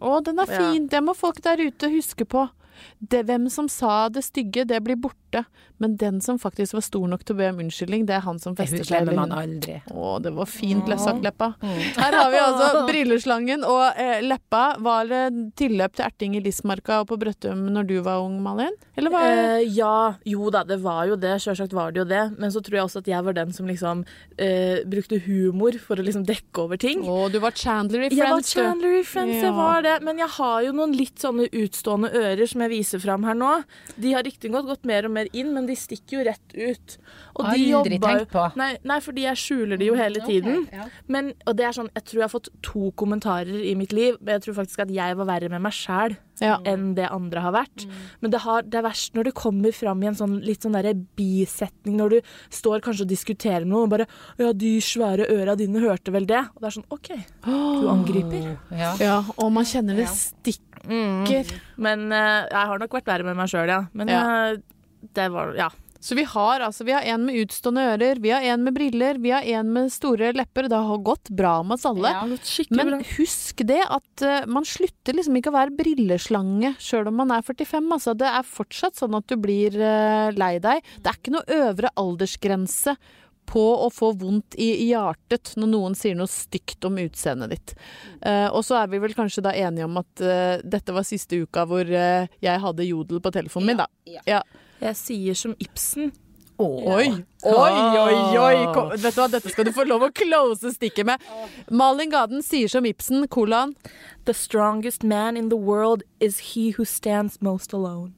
Å, 0.00 0.18
den 0.24 0.38
er 0.42 0.50
Ja. 0.50 0.58
fin. 0.72 0.86
Det 0.88 1.02
må 1.04 1.14
folk 1.14 1.40
der 1.44 1.60
ute 1.60 1.90
huske 1.92 2.24
på. 2.26 2.48
Det, 2.98 3.24
hvem 3.28 3.48
som 3.52 3.68
sa 3.68 4.08
det 4.08 4.24
stygge, 4.24 4.64
det 4.66 4.80
blir 4.82 4.96
borte. 4.96 5.18
Men 5.82 5.96
den 5.98 6.20
som 6.22 6.38
faktisk 6.38 6.76
var 6.76 6.84
stor 6.86 7.08
nok 7.10 7.24
til 7.26 7.34
å 7.34 7.38
be 7.40 7.48
om 7.50 7.58
unnskyldning, 7.64 8.04
det 8.06 8.14
er 8.14 8.22
han 8.26 8.38
som 8.38 8.54
fester 8.58 8.84
seg. 8.86 9.08
Det 9.08 9.16
man 9.16 9.32
aldri. 9.34 9.80
Å, 9.90 10.18
det 10.22 10.30
var 10.36 10.46
fint 10.46 10.86
sagt, 11.00 11.22
Leppa. 11.24 11.52
Her 11.62 12.14
har 12.14 12.30
vi 12.30 12.38
altså 12.38 12.82
brilleslangen 12.90 13.64
og 13.66 13.98
eh, 13.98 14.20
Leppa. 14.22 14.76
Var 14.78 15.08
det 15.10 15.22
tilløp 15.58 15.96
til 15.98 16.06
erting 16.06 16.36
i 16.38 16.42
Lismarka 16.44 17.00
og 17.02 17.08
på 17.10 17.18
Brøttum 17.18 17.64
når 17.74 17.88
du 17.88 17.96
var 18.04 18.22
ung, 18.22 18.38
Malin? 18.44 18.76
Eller 18.96 19.10
var 19.14 19.26
det 19.26 19.40
Eh, 19.42 19.62
ja, 19.74 20.14
jo 20.28 20.50
da, 20.54 20.62
det 20.68 20.78
var 20.84 21.06
jo 21.10 21.16
det. 21.18 21.34
Sjølsagt 21.42 21.72
var 21.74 21.90
det 21.92 22.02
jo 22.02 22.06
det. 22.08 22.22
Men 22.38 22.52
så 22.54 22.60
tror 22.62 22.78
jeg 22.78 22.84
også 22.86 23.02
at 23.02 23.08
jeg 23.10 23.24
var 23.26 23.34
den 23.36 23.52
som 23.56 23.66
liksom 23.66 24.04
eh, 24.38 24.82
brukte 24.88 25.18
humor 25.26 25.76
for 25.82 25.98
å 25.98 26.04
liksom 26.06 26.24
dekke 26.28 26.62
over 26.66 26.78
ting. 26.80 27.02
Å, 27.08 27.26
du 27.32 27.38
var 27.42 27.56
Chandler 27.58 28.06
i 28.06 28.10
Jeg 28.12 28.22
var 28.22 28.38
Friends. 28.38 28.52
Chandler 28.54 28.98
i 29.00 29.02
Friends, 29.06 29.34
Ja. 29.40 29.48
jeg 29.48 29.56
var 29.58 29.82
det. 29.86 29.96
Men 30.06 30.22
jeg 30.22 30.30
har 30.36 30.62
jo 30.68 30.72
noen 30.76 30.94
litt 30.96 31.18
sånne 31.22 31.48
utstående 31.50 32.12
ører 32.22 32.46
som 32.48 32.64
jeg 32.64 32.72
viser 32.76 33.02
fram 33.02 33.26
her 33.28 33.34
nå. 33.38 33.52
De 33.96 34.14
har 34.14 34.24
riktignok 34.26 34.68
gått 34.70 34.86
mer 34.88 35.08
og 35.08 35.14
mer 35.18 35.21
inn, 35.32 35.52
men 35.54 35.66
de 35.66 35.74
stikker 35.78 36.18
jo 36.18 36.24
rett 36.30 36.54
ut. 36.54 36.96
Og 37.36 37.44
de 37.44 37.50
Aldri 37.50 37.68
jobba 37.70 37.90
jo- 37.90 38.00
tenkt 38.24 38.32
på. 38.32 38.44
Nei, 38.56 38.70
nei, 38.84 38.98
fordi 39.00 39.22
jeg 39.28 39.36
skjuler 39.36 39.78
de 39.78 39.86
jo 39.86 39.94
hele 39.94 40.20
tiden. 40.26 40.66
Okay, 40.66 40.78
ja. 40.78 40.88
Men, 41.08 41.32
og 41.46 41.56
det 41.56 41.64
er 41.68 41.72
sånn, 41.72 41.90
jeg 41.94 42.04
tror 42.04 42.20
jeg 42.20 42.28
har 42.28 42.34
fått 42.40 42.48
to 42.62 42.90
kommentarer 42.96 43.62
i 43.70 43.74
mitt 43.78 43.92
liv, 43.92 44.16
men 44.20 44.34
jeg 44.40 44.42
tror 44.48 44.54
faktisk 44.64 44.80
at 44.86 44.90
jeg 44.90 45.16
var 45.16 45.26
verre 45.26 45.48
med 45.50 45.60
meg 45.62 45.72
sjæl 45.72 46.16
Ja. 46.42 46.56
enn 46.66 46.94
det 46.96 47.06
andre 47.12 47.40
har 47.40 47.52
vært. 47.52 47.86
Men 48.20 48.30
det, 48.32 48.40
har, 48.40 48.62
det 48.62 48.74
er 48.80 48.82
verst 48.88 49.14
når 49.14 49.24
det 49.30 49.34
kommer 49.34 49.70
fram 49.72 50.02
i 50.02 50.06
en 50.10 50.14
sånn 50.18 50.40
litt 50.42 50.62
sånn 50.64 50.72
derre 50.74 50.94
bisetning, 51.16 51.96
når 52.00 52.08
du 52.10 52.20
står 52.50 52.80
kanskje 52.82 53.04
og 53.06 53.08
diskuterer 53.12 53.64
med 53.64 53.74
noen 53.76 53.86
og 53.86 53.90
bare 53.90 54.06
Ja, 54.38 54.52
de 54.52 54.72
svære 54.80 55.28
øra 55.30 55.54
dine 55.56 55.78
hørte 55.80 56.10
vel 56.10 56.26
det? 56.26 56.40
Og 56.56 56.60
det 56.60 56.66
er 56.70 56.76
sånn 56.80 56.88
OK, 56.90 57.08
du 57.44 57.88
angriper. 57.88 58.58
Ja. 58.72 58.94
ja, 58.98 59.16
og 59.38 59.52
man 59.52 59.64
kjenner 59.68 59.94
det 59.96 60.08
stikker. 60.08 60.68
Men 61.78 62.08
uh, 62.10 62.42
jeg 62.50 62.66
har 62.72 62.78
nok 62.82 62.90
vært 62.96 63.06
verre 63.06 63.26
med 63.28 63.36
meg 63.38 63.50
sjøl, 63.52 63.68
ja. 63.70 63.82
Men 63.94 64.08
Ja. 64.10 64.22
eh, 64.52 64.56
det 65.02 65.30
var 65.34 65.56
Ja. 65.58 65.70
Så 66.02 66.16
vi 66.18 66.24
har 66.26 66.60
altså, 66.60 66.82
vi 66.84 66.92
har 66.92 67.04
en 67.06 67.22
med 67.28 67.36
utstående 67.44 67.82
ører, 67.92 68.18
vi 68.18 68.32
har 68.34 68.42
en 68.42 68.64
med 68.66 68.74
briller, 68.74 69.20
vi 69.22 69.30
har 69.30 69.44
en 69.46 69.68
med 69.70 69.92
store 69.94 70.32
lepper. 70.34 70.66
Det 70.66 70.80
har 70.88 70.98
gått 70.98 71.30
bra 71.30 71.52
med 71.62 71.76
oss 71.76 71.86
alle. 71.86 72.10
Ja. 72.10 72.24
Men 72.74 72.88
bra. 72.90 72.98
husk 73.20 73.62
det 73.68 73.78
at 73.86 74.24
uh, 74.26 74.42
man 74.50 74.66
slutter 74.66 75.14
liksom 75.14 75.38
ikke 75.38 75.52
å 75.52 75.54
være 75.60 75.76
brilleslange 75.78 76.74
sjøl 76.82 77.06
om 77.12 77.20
man 77.22 77.30
er 77.30 77.46
45. 77.46 77.86
Altså. 77.94 78.16
Det 78.18 78.26
er 78.26 78.50
fortsatt 78.50 78.98
sånn 78.98 79.14
at 79.14 79.30
du 79.30 79.36
blir 79.38 79.78
uh, 79.78 80.34
lei 80.34 80.56
deg. 80.64 80.82
Det 80.98 81.12
er 81.12 81.20
ikke 81.20 81.36
noe 81.36 81.60
øvre 81.60 81.94
aldersgrense 82.02 82.96
på 83.52 83.62
å 83.84 83.86
få 83.94 84.12
vondt 84.18 84.56
i 84.58 84.72
hjertet 84.88 85.54
når 85.58 85.70
noen 85.70 85.96
sier 85.98 86.18
noe 86.18 86.30
stygt 86.30 86.82
om 86.88 86.98
utseendet 87.02 87.54
ditt. 87.54 87.76
Uh, 88.26 88.48
og 88.50 88.62
så 88.66 88.80
er 88.80 88.90
vi 88.90 89.00
vel 89.02 89.14
kanskje 89.14 89.46
da 89.46 89.54
enige 89.54 89.86
om 89.86 90.02
at 90.02 90.26
uh, 90.26 90.58
dette 90.66 90.94
var 90.94 91.06
siste 91.06 91.38
uka 91.42 91.66
hvor 91.70 91.86
uh, 91.86 92.26
jeg 92.42 92.62
hadde 92.66 92.90
jodel 92.90 93.22
på 93.22 93.34
telefonen 93.34 93.72
min, 93.72 93.82
da. 93.82 93.88
Ja. 94.08 94.26
Ja. 94.38 94.42
Jeg 94.82 94.98
sier 94.98 95.38
som 95.38 95.54
Ibsen. 95.62 96.12
Oi, 96.62 97.08
oi, 97.42 97.72
oi, 97.98 98.38
oi! 98.38 98.56
Kom, 98.74 98.90
vet 98.92 99.14
du 99.16 99.20
hva, 99.20 99.28
dette 99.30 99.50
skal 99.50 99.66
du 99.66 99.72
få 99.74 99.86
lov 99.88 100.04
å 100.06 100.10
close 100.14 100.74
stikket 100.76 101.08
med. 101.08 101.22
Malin 101.70 102.12
Gaden 102.12 102.42
sier 102.44 102.70
som 102.70 102.86
Ibsen, 102.86 103.26
kolon. 103.32 103.74
The 104.26 104.34
strongest 104.34 105.02
man 105.02 105.36
in 105.36 105.48
the 105.50 105.58
world 105.58 106.04
is 106.20 106.52
he 106.52 106.70
who 106.76 106.84
stands 106.84 107.40
most 107.42 107.72
alone. 107.72 108.12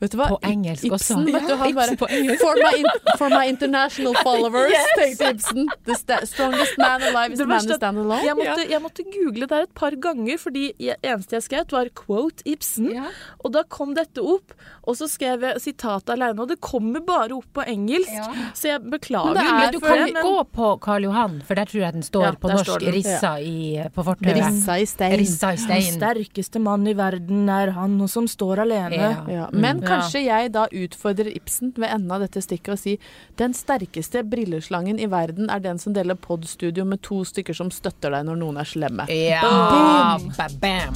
Vet 0.00 0.12
du 0.12 0.16
hva? 0.20 0.26
På 0.28 0.38
engelsk 0.44 0.84
Ibsen, 0.84 1.22
også. 1.22 1.32
Vet 1.32 1.46
du, 1.48 1.54
han 1.56 1.70
Ibsen 1.70 1.76
bare, 1.76 1.96
på 1.96 2.06
for, 2.42 2.54
my 2.60 2.72
in, 2.82 2.86
for 3.18 3.28
my 3.32 3.44
international 3.48 4.14
followers, 4.26 4.88
tenkte 4.98 5.30
Ibsen. 5.34 5.68
The 5.86 5.96
strongest 6.26 6.76
man 6.78 7.02
alive 7.02 7.32
is 7.32 7.38
the 7.40 7.46
man 7.48 7.64
who 7.64 7.78
stand 7.78 7.98
alone. 8.02 8.20
Jeg 8.26 8.36
måtte, 8.36 8.66
jeg 8.70 8.82
måtte 8.84 9.06
google 9.14 9.46
det 9.48 9.60
et 9.64 9.74
par 9.74 9.96
ganger, 9.96 10.36
fordi 10.42 10.66
jeg, 10.78 10.96
eneste 11.02 11.36
jeg 11.38 11.46
skrev, 11.46 11.64
var 11.72 11.88
'quote 11.96 12.44
Ibsen'. 12.44 12.92
Ja. 12.94 13.06
Og 13.44 13.52
da 13.56 13.62
kom 13.68 13.94
dette 13.96 14.20
opp, 14.20 14.52
og 14.86 14.96
så 15.00 15.08
skrev 15.08 15.40
jeg 15.48 15.60
sitatet 15.64 16.12
alene, 16.14 16.40
og 16.44 16.48
det 16.52 16.60
kommer 16.60 17.00
bare 17.00 17.32
opp 17.34 17.48
på 17.56 17.64
engelsk. 17.66 18.12
Ja. 18.12 18.28
Så 18.54 18.68
jeg 18.74 18.84
beklager 18.90 19.32
Men 19.34 19.40
det 19.40 19.46
er- 19.46 19.56
Men 19.56 19.72
du 19.72 19.80
kan 19.80 19.98
det, 20.04 20.12
men 20.14 20.22
gå 20.22 20.44
på 20.52 20.80
Karl 20.80 21.02
Johan, 21.08 21.40
for 21.46 21.54
der 21.54 21.64
tror 21.64 21.80
jeg 21.80 21.92
den 21.92 22.02
står 22.02 22.22
Ja, 22.22 22.32
på 22.32 22.48
norsk 22.52 22.64
står 22.70 22.92
rissa 22.92 23.32
i, 23.40 23.80
på 23.94 24.04
fortauet. 24.04 24.36
Rissa 24.36 24.76
i 24.78 24.84
stein. 24.86 25.18
Rissa 25.18 25.52
i 25.52 25.56
den 25.56 25.82
sterkeste 25.96 26.60
mann 26.60 26.86
i 26.86 26.92
verden 26.94 27.48
er 27.48 27.70
han 27.72 27.96
som 28.08 28.26
står 28.28 28.58
alene. 28.66 29.24
Ja. 29.28 29.48
Men 29.86 29.92
Ja. 29.92 30.00
kanskje 30.02 30.22
jeg 30.24 30.52
da 30.52 30.66
utfordrer 30.66 31.30
Ibsen 31.36 31.72
ved 31.76 31.88
enden 31.94 32.10
av 32.10 32.20
dette 32.24 32.42
stikket 32.42 32.72
og 32.74 32.78
sier 32.82 32.98
den 33.38 33.52
sterkeste 33.54 34.24
brilleslangen 34.26 34.98
i 34.98 35.06
verden 35.06 35.48
er 35.50 35.60
den 35.60 35.78
som 35.78 35.92
deler 35.94 36.16
podstudio 36.18 36.84
med 36.84 37.02
to 37.06 37.20
stykker 37.24 37.54
som 37.54 37.70
støtter 37.70 38.10
deg 38.10 38.26
når 38.26 38.36
noen 38.40 38.58
er 38.58 38.64
slemme. 38.64 39.06
Ja, 39.08 40.18
ba- 40.36 40.48
bam. 40.60 40.94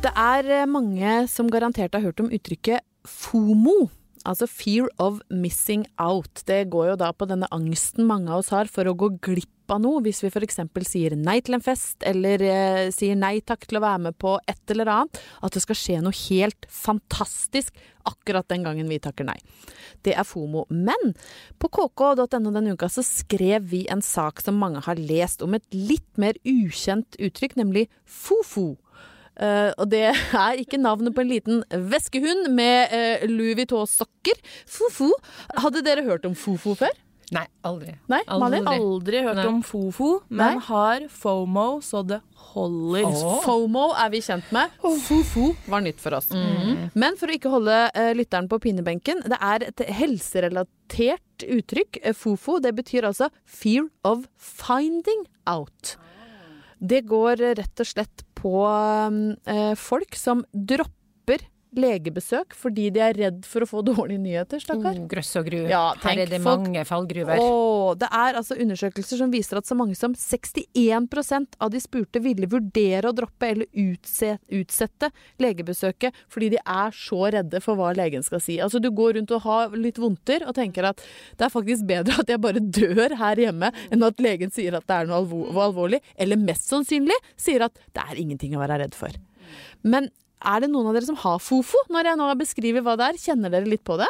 Det 0.00 0.12
er 0.16 0.46
eh, 0.62 0.66
mange 0.66 1.28
som 1.28 1.50
garantert 1.52 1.92
har 1.94 2.00
hørt 2.06 2.20
om 2.20 2.30
uttrykket 2.32 2.80
FOMO. 3.06 3.90
Altså 4.28 4.46
fear 4.48 4.88
of 5.00 5.20
missing 5.32 5.86
out. 6.00 6.42
Det 6.48 6.66
går 6.72 6.90
jo 6.92 6.96
da 6.96 7.12
på 7.12 7.28
denne 7.28 7.48
angsten 7.52 8.04
mange 8.08 8.28
av 8.32 8.38
oss 8.42 8.50
har 8.52 8.68
for 8.68 8.84
å 8.90 8.96
gå 8.96 9.08
glipp 9.24 9.48
av 9.74 9.80
noe, 9.82 10.02
hvis 10.04 10.22
vi 10.24 10.30
f.eks. 10.30 10.60
sier 10.88 11.16
nei 11.18 11.38
til 11.44 11.56
en 11.56 11.64
fest, 11.64 11.98
eller 12.06 12.42
eh, 12.44 12.90
sier 12.94 13.18
nei 13.18 13.38
takk 13.46 13.66
til 13.68 13.80
å 13.80 13.84
være 13.84 14.02
med 14.08 14.18
på 14.20 14.36
et 14.50 14.74
eller 14.74 14.90
annet. 14.92 15.20
At 15.44 15.56
det 15.56 15.64
skal 15.64 15.78
skje 15.78 16.00
noe 16.04 16.16
helt 16.28 16.68
fantastisk 16.70 17.76
akkurat 18.08 18.48
den 18.48 18.64
gangen 18.66 18.90
vi 18.90 19.00
takker 19.02 19.28
nei. 19.28 19.38
Det 20.04 20.14
er 20.16 20.26
FOMO. 20.26 20.66
Men 20.72 21.14
på 21.60 21.70
kk.no 21.72 22.52
denne 22.54 22.76
uka 22.76 22.88
så 22.92 23.04
skrev 23.06 23.68
vi 23.72 23.84
en 23.92 24.02
sak 24.04 24.42
som 24.44 24.60
mange 24.60 24.82
har 24.86 25.00
lest, 25.00 25.44
om 25.44 25.56
et 25.56 25.66
litt 25.74 26.08
mer 26.20 26.38
ukjent 26.48 27.18
uttrykk, 27.20 27.58
nemlig 27.60 27.88
fofo. 28.04 28.74
Uh, 29.40 29.70
og 29.80 29.86
det 29.92 30.10
er 30.46 30.60
ikke 30.60 30.80
navnet 30.80 31.14
på 31.16 31.22
en 31.24 31.30
liten 31.30 31.62
veskehund 31.92 32.50
med 32.56 32.92
uh, 32.92 33.28
Louis 33.30 33.56
Vuitton-sokker. 33.60 34.40
Fofo. 34.68 35.12
Hadde 35.60 35.84
dere 35.86 36.04
hørt 36.08 36.26
om 36.28 36.36
fofo 36.36 36.76
før? 36.78 36.92
Nei, 37.30 37.44
aldri. 37.62 37.94
Nei, 38.10 38.20
Malin? 38.26 38.66
Aldri. 38.66 38.80
Aldri 38.80 39.22
hørt 39.22 39.38
Nei. 39.38 39.46
om 39.46 39.60
FOFO, 39.62 40.10
men 40.28 40.56
Nei. 40.56 40.64
har 40.66 41.06
FOMO 41.14 41.66
så 41.84 42.02
det 42.06 42.18
holder. 42.50 43.06
Åh. 43.06 43.36
FOMO 43.44 43.84
er 43.94 44.10
vi 44.10 44.22
kjent 44.24 44.50
med. 44.54 44.74
Fofo 44.82 45.50
var 45.70 45.84
nytt 45.84 46.02
for 46.02 46.18
oss. 46.18 46.30
Men 46.98 47.18
for 47.20 47.30
å 47.30 47.36
ikke 47.36 47.52
holde 47.52 47.78
uh, 47.94 48.10
lytteren 48.18 48.50
på 48.50 48.58
pinebenken, 48.66 49.22
det 49.30 49.38
er 49.38 49.68
et 49.68 49.84
helserelatert 50.00 51.46
uttrykk. 51.46 52.02
Eh, 52.02 52.16
Fofo, 52.16 52.58
det 52.62 52.74
betyr 52.78 53.06
altså 53.08 53.30
fear 53.46 53.86
of 54.02 54.26
finding 54.34 55.22
out. 55.46 55.94
Det 56.80 57.04
går 57.06 57.44
rett 57.60 57.82
og 57.82 57.86
slett 57.86 58.24
på 58.40 58.56
eh, 58.64 59.74
folk 59.78 60.16
som 60.16 60.42
dropper 60.50 60.99
legebesøk 61.76 62.54
fordi 62.56 62.88
de 62.94 63.02
er 63.04 63.16
redd 63.18 63.44
for 63.46 63.64
å 63.64 63.68
få 63.68 63.82
dårlige 63.86 64.20
nyheter, 64.22 64.60
stakkar. 64.62 64.98
Oh, 64.98 65.06
grøss 65.10 65.32
og 65.40 65.46
gru. 65.46 65.60
Ja, 65.70 65.94
Her 66.02 66.18
er 66.24 66.26
det 66.30 66.40
folk- 66.42 66.66
mange 66.66 66.84
fallgruver. 66.88 67.38
Åh, 67.40 67.94
det 68.00 68.08
er 68.10 68.38
altså 68.40 68.56
undersøkelser 68.60 69.20
som 69.22 69.30
viser 69.32 69.60
at 69.60 69.66
så 69.68 69.76
mange 69.78 69.94
som 69.98 70.14
61% 70.14 71.56
av 71.60 71.70
de 71.70 71.80
spurte 71.82 72.20
ville 72.22 72.48
vurdere 72.50 73.10
å 73.10 73.14
droppe 73.16 73.50
eller 73.52 73.66
utsette, 73.72 74.40
utsette 74.50 75.10
legebesøket 75.42 76.16
fordi 76.30 76.50
de 76.56 76.60
er 76.64 76.90
så 76.96 77.30
redde 77.32 77.60
for 77.64 77.78
hva 77.78 77.92
legen 77.96 78.24
skal 78.26 78.42
si. 78.42 78.58
Altså 78.62 78.80
Du 78.80 78.90
går 78.90 79.14
rundt 79.18 79.30
og 79.36 79.42
har 79.46 79.76
litt 79.76 79.98
vondter 80.00 80.46
og 80.46 80.54
tenker 80.56 80.84
at 80.90 81.02
det 81.38 81.46
er 81.46 81.52
faktisk 81.52 81.86
bedre 81.88 82.20
at 82.22 82.28
jeg 82.30 82.40
bare 82.42 82.60
dør 82.60 83.16
her 83.20 83.36
hjemme 83.36 83.72
enn 83.90 84.02
at 84.06 84.20
legen 84.22 84.50
sier 84.54 84.74
at 84.78 84.86
det 84.88 84.96
er 85.02 85.06
noe 85.10 85.20
alvo 85.22 85.44
alvorlig, 85.60 86.00
eller 86.16 86.40
mest 86.40 86.66
sannsynlig 86.70 87.16
sier 87.38 87.62
at 87.66 87.76
det 87.94 88.02
er 88.02 88.20
ingenting 88.22 88.56
å 88.56 88.62
være 88.62 88.80
redd 88.84 88.96
for. 88.96 89.14
Men 89.82 90.08
er 90.40 90.64
det 90.64 90.70
noen 90.72 90.88
av 90.90 90.96
dere 90.96 91.08
som 91.08 91.18
har 91.20 91.38
fofo? 91.42 91.82
Når 91.92 92.10
jeg 92.10 92.20
nå 92.20 92.30
beskriver 92.40 92.84
hva 92.86 92.96
det 92.98 93.10
er, 93.10 93.20
kjenner 93.20 93.52
dere 93.52 93.68
litt 93.68 93.84
på 93.86 93.98
det? 94.00 94.08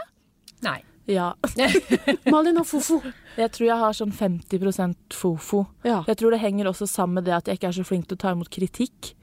Nei. 0.67 0.79
Ja. 1.11 1.33
Malin 2.33 2.61
har 2.61 2.67
fofo. 2.69 3.01
Jeg 3.39 3.51
tror 3.55 3.67
jeg 3.67 3.79
har 3.81 3.97
sånn 3.97 4.13
50% 4.15 5.17
FOFO. 5.17 5.65
Ja. 5.87 6.03
Jeg 6.07 6.21
tror 6.21 6.35
det 6.35 6.43
henger 6.43 6.71
også 6.71 6.87
sammen 6.91 7.21
med 7.21 7.27
det 7.27 7.35
at 7.39 7.51
jeg 7.51 7.59
ikke 7.59 7.71
er 7.71 7.79
så 7.81 7.87
flink 7.87 8.07
til 8.11 8.19
å 8.19 8.23
ta 8.23 8.35
imot 8.37 8.51
kritikk. 8.53 9.15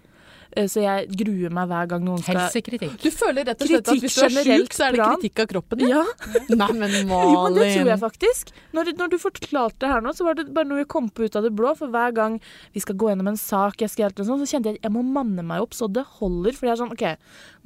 Eh, 0.55 0.67
Så 0.67 0.81
jeg 0.81 1.07
gruer 1.17 1.51
meg 1.53 1.67
hver 1.69 1.87
gang 1.91 2.03
noen 2.05 2.21
skal 2.23 2.37
Helsekritikk. 2.45 2.97
Du 3.03 3.09
føler 3.11 3.45
rett 3.49 3.61
og 3.61 3.67
slett 3.67 3.87
at 3.91 4.01
hvis 4.03 4.15
du 4.15 4.23
er 4.25 4.47
sjuk, 4.47 4.73
så 4.77 4.87
er 4.87 4.91
det 4.97 5.07
kritikk 5.07 5.41
av 5.43 5.47
kroppen 5.51 5.81
din? 5.83 5.89
Ja, 5.91 6.03
Nei, 6.61 6.69
men 6.73 6.95
Malin. 7.09 7.33
jo, 7.35 7.43
men 7.43 7.57
det 7.59 7.67
tror 7.75 7.91
jeg 7.91 7.99
faktisk. 8.03 8.53
Når, 8.77 8.93
når 8.97 9.11
du 9.13 9.17
forklarte 9.21 9.79
det 9.83 9.91
her 9.91 10.01
nå, 10.05 10.13
så 10.17 10.27
var 10.27 10.39
det 10.39 10.47
bare 10.55 10.69
noe 10.69 10.81
jeg 10.83 10.89
kom 10.93 11.09
på 11.09 11.25
ut 11.27 11.35
av 11.35 11.43
det 11.47 11.53
blå. 11.57 11.73
For 11.77 11.91
hver 11.93 12.15
gang 12.15 12.39
vi 12.73 12.83
skal 12.83 12.95
gå 12.99 13.11
gjennom 13.11 13.31
en 13.33 13.39
sak, 13.41 13.81
jeg 13.83 13.89
skal 13.93 14.07
hjelpe 14.07 14.21
deg 14.23 14.29
sånn, 14.31 14.41
så 14.45 14.49
kjente 14.55 14.71
jeg 14.71 14.79
at 14.81 14.87
jeg 14.89 14.95
må 14.95 15.03
manne 15.05 15.43
meg 15.45 15.61
opp 15.65 15.75
så 15.77 15.89
det 15.91 16.05
holder. 16.19 16.55
For 16.57 16.69
jeg 16.69 16.75
er 16.77 16.81
sånn, 16.83 16.93
OK, 16.95 17.05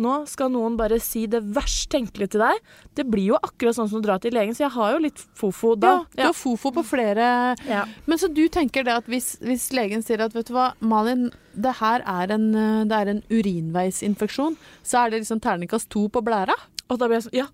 nå 0.01 0.15
skal 0.31 0.49
noen 0.53 0.77
bare 0.79 0.97
si 1.03 1.27
det 1.29 1.43
verst 1.53 1.89
tenkelige 1.93 2.33
til 2.35 2.43
deg. 2.45 2.61
Det 2.97 3.05
blir 3.11 3.31
jo 3.33 3.39
akkurat 3.41 3.77
sånn 3.77 3.89
som 3.91 3.99
å 4.01 4.05
dra 4.05 4.17
til 4.21 4.33
legen, 4.33 4.55
så 4.57 4.65
jeg 4.65 4.73
har 4.75 4.95
jo 4.95 5.03
litt 5.05 5.21
fofo 5.37 5.75
Ja, 5.75 5.81
da. 5.83 5.93
du 6.15 6.23
har 6.25 6.33
fofo 6.37 6.71
på 6.73 6.83
flere 6.87 7.29
Ja. 7.69 7.85
Men 8.09 8.17
så 8.21 8.27
du 8.33 8.43
tenker 8.51 8.83
det 8.87 8.93
at 9.01 9.05
hvis, 9.11 9.35
hvis 9.43 9.69
legen 9.75 10.01
sier 10.03 10.21
at 10.25 10.33
vet 10.35 10.47
du 10.49 10.53
hva, 10.55 10.71
Malin, 10.81 11.29
det 11.55 11.75
her 11.81 12.01
er 12.05 12.31
en, 12.37 12.49
eh, 12.55 12.83
det 12.85 12.97
er 13.01 13.07
en 13.15 13.23
urinveisinfeksjon, 13.29 14.57
så 14.83 15.05
er 15.05 15.09
det 15.11 15.21
liksom 15.23 15.41
terningkast 15.41 15.89
to 15.89 16.07
på 16.09 16.21
blæra? 16.23 16.55
Og 16.91 16.99
da 16.99 17.07
blir 17.07 17.21
jeg 17.21 17.29
sånn 17.29 17.37
Ja. 17.39 17.47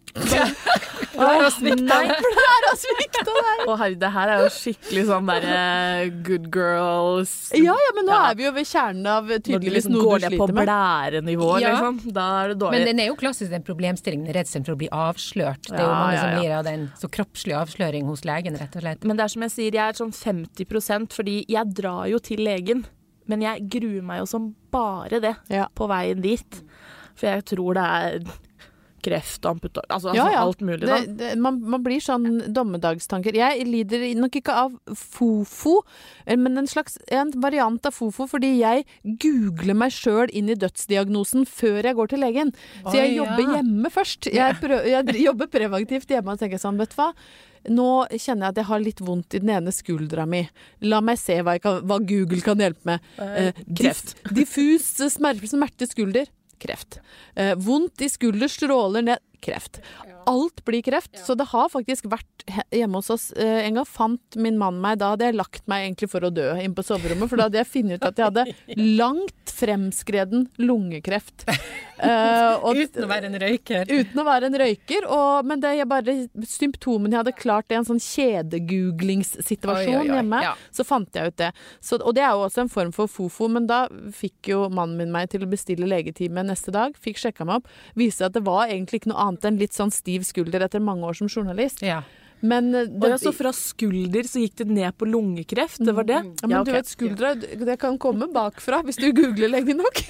Blæra 1.17 1.49
svikta. 1.53 1.97
Blæra 2.05 2.71
svikta 2.77 3.23
der. 3.25 3.61
Å 3.69 3.75
herre, 3.77 3.95
det 4.01 4.09
her 4.13 4.31
er 4.33 4.41
jo 4.43 4.49
skikkelig 4.53 5.03
sånn 5.09 5.29
derre 5.29 6.23
good 6.25 6.47
girls 6.53 7.31
Ja, 7.57 7.73
ja, 7.73 7.91
men 7.95 8.05
nå 8.05 8.13
Ja. 8.13 8.31
er 8.31 8.35
vi 8.37 8.43
jo 8.45 8.51
ved 8.51 8.65
kjernen 8.69 9.05
av 9.07 9.27
tydeligvis 9.29 9.73
liksom 9.85 9.93
noe 9.93 10.03
går 10.03 10.19
du 10.19 10.25
ned 10.27 10.37
på 10.39 10.47
sliter 10.47 10.53
på 10.53 10.65
blærenivå, 10.65 11.49
Ja. 11.61 11.69
liksom. 11.73 12.13
Da 12.13 12.25
er 12.43 12.47
det 12.49 12.57
dårlig. 12.59 12.71
Men 12.71 12.85
den 12.85 12.99
er 12.99 13.07
jo 13.07 13.15
klassisk 13.15 13.49
den 13.49 13.63
problemstillingen, 13.63 14.33
redselen 14.33 14.65
for 14.65 14.73
å 14.73 14.77
bli 14.77 14.89
avslørt. 14.89 15.61
Det 15.69 15.73
er 15.79 15.85
jo 15.85 15.89
Ja, 15.89 16.01
mange 16.01 16.13
ja, 16.13 16.21
som 16.21 16.41
lir 16.43 16.51
av 16.57 16.63
den 16.65 16.91
så 16.97 17.07
kroppslig 17.09 17.53
avsløring 17.61 18.05
hos 18.05 18.21
legen, 18.25 18.57
rett 18.57 18.75
og 18.75 18.81
slett. 18.81 19.03
Men 19.03 19.17
det 19.17 19.23
er 19.23 19.27
som 19.29 19.41
jeg 19.43 19.51
sier, 19.51 19.71
jeg 19.71 19.89
er 19.89 19.93
sånn 19.93 20.13
50% 20.13 21.13
fordi 21.13 21.45
jeg 21.47 21.73
drar 21.73 22.07
jo 22.09 22.17
til 22.19 22.37
legen. 22.39 22.85
Men 23.27 23.41
jeg 23.45 23.67
gruer 23.77 24.03
meg 24.03 24.19
jo 24.23 24.25
som 24.25 24.49
bare 24.73 25.19
det 25.23 25.35
Ja. 25.53 25.67
på 25.75 25.87
veien 25.91 26.21
dit. 26.23 26.61
For 27.17 27.27
jeg 27.31 27.45
tror 27.53 27.73
det 27.79 27.87
er 27.87 28.19
kreft 29.07 29.45
og 29.45 29.53
amputasjon 29.55 29.93
Altså, 29.93 30.11
Ja, 30.17 30.23
altså 30.25 30.33
ja. 30.33 30.41
alt 30.43 30.61
mulig, 30.65 30.87
da. 30.87 30.97
Det, 31.05 31.17
det, 31.17 31.29
man, 31.39 31.59
man 31.61 31.83
blir 31.85 32.01
sånn 32.03 32.25
dommedagstanker. 32.53 33.35
Jeg 33.37 33.65
lider 33.69 34.03
nok 34.19 34.35
ikke 34.39 34.55
av 34.57 34.73
fofo, 34.97 35.77
eh, 36.25 36.35
men 36.35 36.57
en 36.57 36.67
slags 36.67 36.97
en 37.13 37.31
variant 37.41 37.85
av 37.87 37.93
fofo, 37.95 38.27
fordi 38.27 38.55
jeg 38.59 38.85
googler 39.21 39.77
meg 39.77 39.93
sjøl 39.95 40.33
inn 40.35 40.49
i 40.51 40.57
dødsdiagnosen 40.59 41.45
før 41.47 41.83
jeg 41.87 41.95
går 41.95 42.11
til 42.13 42.23
legen. 42.25 42.51
Så 42.83 42.97
jeg 42.97 43.11
Oi, 43.13 43.15
ja. 43.15 43.23
jobber 43.23 43.55
hjemme 43.55 43.93
først. 43.93 44.31
Jeg, 44.33 44.57
prøv, 44.61 44.83
jeg 44.89 45.21
jobber 45.23 45.47
preventivt 45.47 46.09
hjemme 46.11 46.33
og 46.35 46.41
tenker 46.41 46.59
sånn, 46.61 46.77
vet 46.81 46.91
du 46.95 46.99
hva. 46.99 47.11
Nå 47.67 47.89
kjenner 48.13 48.47
jeg 48.47 48.53
at 48.53 48.61
jeg 48.61 48.69
har 48.69 48.83
litt 48.83 49.01
vondt 49.03 49.35
i 49.37 49.41
den 49.43 49.51
ene 49.57 49.73
skuldra 49.75 50.25
mi. 50.29 50.43
La 50.87 51.01
meg 51.03 51.19
se 51.21 51.39
hva, 51.43 51.57
kan, 51.63 51.81
hva 51.87 51.99
Google 51.99 52.39
kan 52.45 52.61
hjelpe 52.63 52.87
med. 52.87 53.07
Eh, 53.23 53.61
kreft. 53.75 54.15
Diff, 54.23 54.35
diffus 54.37 54.89
smerte, 54.97 55.43
smer, 55.43 55.51
smerte 55.53 55.89
skulder. 55.89 56.31
Kreft. 56.61 56.99
Eh, 57.35 57.53
vondt 57.59 58.01
i 58.01 58.09
skulder, 58.09 58.49
stråler 58.51 59.05
ned. 59.05 59.23
Kreft. 59.43 59.79
Alt 60.27 60.63
blir 60.65 60.81
kreft. 60.83 61.13
Så 61.23 61.35
det 61.37 61.45
har 61.53 61.69
faktisk 61.71 62.05
vært 62.11 62.25
hjemme 62.73 62.95
hos 62.99 63.09
oss. 63.13 63.25
Eh, 63.37 63.65
en 63.67 63.73
gang 63.79 63.85
fant 63.87 64.35
min 64.39 64.57
mann 64.59 64.79
meg, 64.83 64.97
da 64.99 65.05
hadde 65.13 65.25
jeg 65.29 65.35
lagt 65.37 65.63
meg 65.69 65.85
egentlig 65.85 66.09
for 66.11 66.21
å 66.27 66.31
dø 66.33 66.49
inn 66.63 66.73
på 66.75 66.83
soverommet, 66.83 67.29
for 67.29 67.37
da 67.39 67.43
hadde 67.49 67.59
jeg 67.61 67.69
funnet 67.69 68.01
ut 68.01 68.07
at 68.09 68.17
jeg 68.17 68.25
hadde 68.31 68.45
langt 69.01 69.33
fremskreden 69.57 70.47
lungekreft. 70.59 71.45
Uh, 71.47 71.53
og- 72.65 72.77
Uten 72.81 73.03
å 73.05 73.09
være 73.09 73.25
en 73.29 73.37
røyker. 73.41 73.83
Uten 73.89 74.21
å 74.21 74.25
være 74.27 74.45
en 74.49 74.57
røyker, 74.61 75.01
og, 75.11 75.45
men 75.49 75.57
det 75.63 75.69
er 75.81 75.85
bare 75.89 76.13
symptomene 76.47 77.13
jeg 77.15 77.21
hadde 77.23 77.35
klart 77.37 77.71
i 77.71 77.75
en 77.79 77.87
sånn 77.87 78.01
kjedegooglingssituasjon 78.03 80.05
hjemme. 80.11 80.41
ja. 80.43 80.53
Så 80.71 80.83
fant 80.87 81.09
jeg 81.15 81.27
ut 81.31 81.37
det. 81.37 81.51
Så, 81.81 81.97
og 82.01 82.15
det 82.15 82.23
er 82.23 82.31
jo 82.33 82.45
også 82.47 82.61
en 82.65 82.69
form 82.71 82.91
for 82.95 83.07
fofo, 83.11 83.47
men 83.51 83.67
da 83.69 83.85
fikk 84.13 84.47
jo 84.51 84.67
mannen 84.69 84.97
min 84.97 85.11
meg 85.13 85.29
til 85.29 85.43
å 85.45 85.49
bestille 85.49 85.87
legetime 85.89 86.43
neste 86.47 86.71
dag. 86.73 86.95
Fikk 87.01 87.17
sjekka 87.21 87.45
meg 87.47 87.55
opp. 87.61 87.67
Viste 87.97 88.25
at 88.27 88.33
det 88.33 88.43
var 88.47 88.67
egentlig 88.67 88.97
ikke 89.01 89.09
noe 89.11 89.19
annet 89.19 89.26
enn 89.27 89.59
litt 89.59 89.75
sånn 89.75 89.91
stiv 89.91 90.23
skulder 90.27 90.63
etter 90.65 90.83
mange 90.83 91.07
år 91.07 91.17
som 91.19 91.27
journalist. 91.31 91.83
Ja. 91.85 92.03
Men 92.39 92.69
det, 92.71 92.85
Og 93.01 93.09
jeg 93.09 93.21
så 93.23 93.33
fra 93.33 93.51
skulder 93.55 94.27
så 94.29 94.43
gikk 94.43 94.59
det 94.61 94.67
ned 94.69 94.93
på 94.97 95.07
lungekreft. 95.09 95.81
Det 95.81 95.95
var 95.97 96.05
det? 96.05 96.19
ja, 96.21 96.47
men 96.47 96.59
ok. 96.59 96.67
du 96.67 96.73
vet, 96.75 96.91
skuldra 96.91 97.33
det 97.37 97.77
kan 97.81 97.97
komme 98.01 98.29
bakfra 98.33 98.83
hvis 98.85 98.99
du 99.01 99.09
googler 99.15 99.49
lenge 99.55 99.73
nok. 99.77 100.03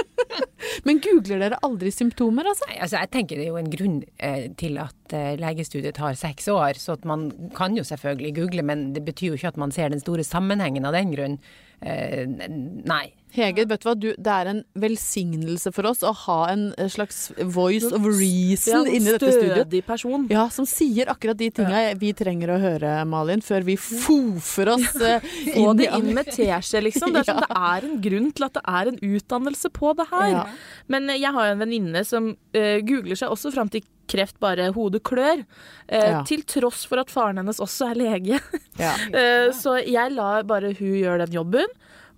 men 0.86 1.00
googler 1.02 1.42
dere 1.42 1.58
aldri 1.66 1.90
symptomer, 1.94 2.46
altså? 2.52 2.68
Nei, 2.70 2.78
altså 2.84 3.02
jeg 3.02 3.12
tenker 3.14 3.40
det 3.40 3.48
er 3.48 3.52
jo 3.52 3.60
en 3.60 3.72
grunn 3.72 3.98
eh, 4.22 4.44
til 4.60 4.78
at 4.82 5.16
eh, 5.16 5.32
legestudiet 5.40 5.98
tar 5.98 6.18
seks 6.18 6.46
år, 6.52 6.78
så 6.78 6.94
at 6.94 7.08
man 7.08 7.28
kan 7.58 7.74
jo 7.78 7.86
selvfølgelig 7.86 8.36
google, 8.38 8.66
men 8.70 8.92
det 8.94 9.02
betyr 9.08 9.32
jo 9.32 9.40
ikke 9.40 9.54
at 9.56 9.60
man 9.60 9.74
ser 9.74 9.90
den 9.90 10.02
store 10.04 10.26
sammenhengen 10.26 10.86
av 10.86 10.94
den 10.94 11.14
grunn. 11.16 11.40
Eh, 11.80 12.26
nei. 12.26 13.06
Hege, 13.28 13.66
vet 13.68 13.82
du 13.82 13.86
hva? 13.86 13.92
Du, 13.98 14.06
det 14.16 14.32
er 14.32 14.48
en 14.50 14.60
velsignelse 14.80 15.70
for 15.76 15.86
oss 15.90 16.00
å 16.06 16.14
ha 16.24 16.38
en 16.48 16.70
slags 16.90 17.28
voice 17.36 17.90
of 17.92 18.06
reason 18.06 18.88
ja, 18.88 18.94
inni 18.96 19.12
dette 19.12 19.28
studioet. 19.34 19.66
Stødig 19.66 19.82
person. 19.86 20.24
Ja, 20.32 20.46
som 20.52 20.66
sier 20.68 21.12
akkurat 21.12 21.38
de 21.38 21.50
tinga 21.58 21.82
vi 22.00 22.14
trenger 22.16 22.54
å 22.54 22.58
høre, 22.62 22.94
Malin, 23.08 23.44
før 23.44 23.66
vi 23.68 23.76
fofer 23.80 24.72
oss 24.74 24.96
eh, 24.96 25.20
Få 25.52 25.66
inn 25.74 25.82
det 25.82 25.90
inn 25.98 26.10
med 26.16 26.32
teskje, 26.32 26.82
liksom. 26.88 27.12
Det 27.12 27.22
er, 27.22 27.28
sånn, 27.28 27.44
det 27.44 27.60
er 27.74 27.88
en 27.90 28.00
grunn 28.08 28.32
til 28.32 28.48
at 28.48 28.56
det 28.56 28.64
er 28.80 28.92
en 28.94 28.98
utdannelse 29.12 29.72
på 29.76 29.92
det 30.00 30.08
her. 30.14 30.32
Ja. 30.32 30.48
Men 30.88 31.12
eh, 31.12 31.20
jeg 31.20 31.36
har 31.36 31.50
jo 31.50 31.54
en 31.58 31.62
venninne 31.66 32.04
som 32.08 32.32
uh, 32.32 32.76
googler 32.88 33.18
seg 33.20 33.36
også 33.36 33.52
fram 33.54 33.70
til 33.72 33.84
kreft 34.08 34.38
bare 34.40 34.70
hodet 34.74 35.02
klør. 35.06 35.44
eh, 35.88 36.10
Ja. 36.10 36.22
Til 36.28 36.42
tross 36.48 36.86
for 36.88 36.98
at 37.02 37.10
faren 37.12 37.36
hennes 37.40 37.60
også 37.60 37.90
er 37.92 38.00
lege. 38.00 38.40
Ja. 38.78 38.94
Eh, 39.14 39.50
så 39.56 39.76
jeg 39.84 40.12
lar 40.16 40.42
bare 40.48 40.72
hun 40.78 40.96
gjøre 40.98 41.24
den 41.26 41.32
jobben. 41.38 41.66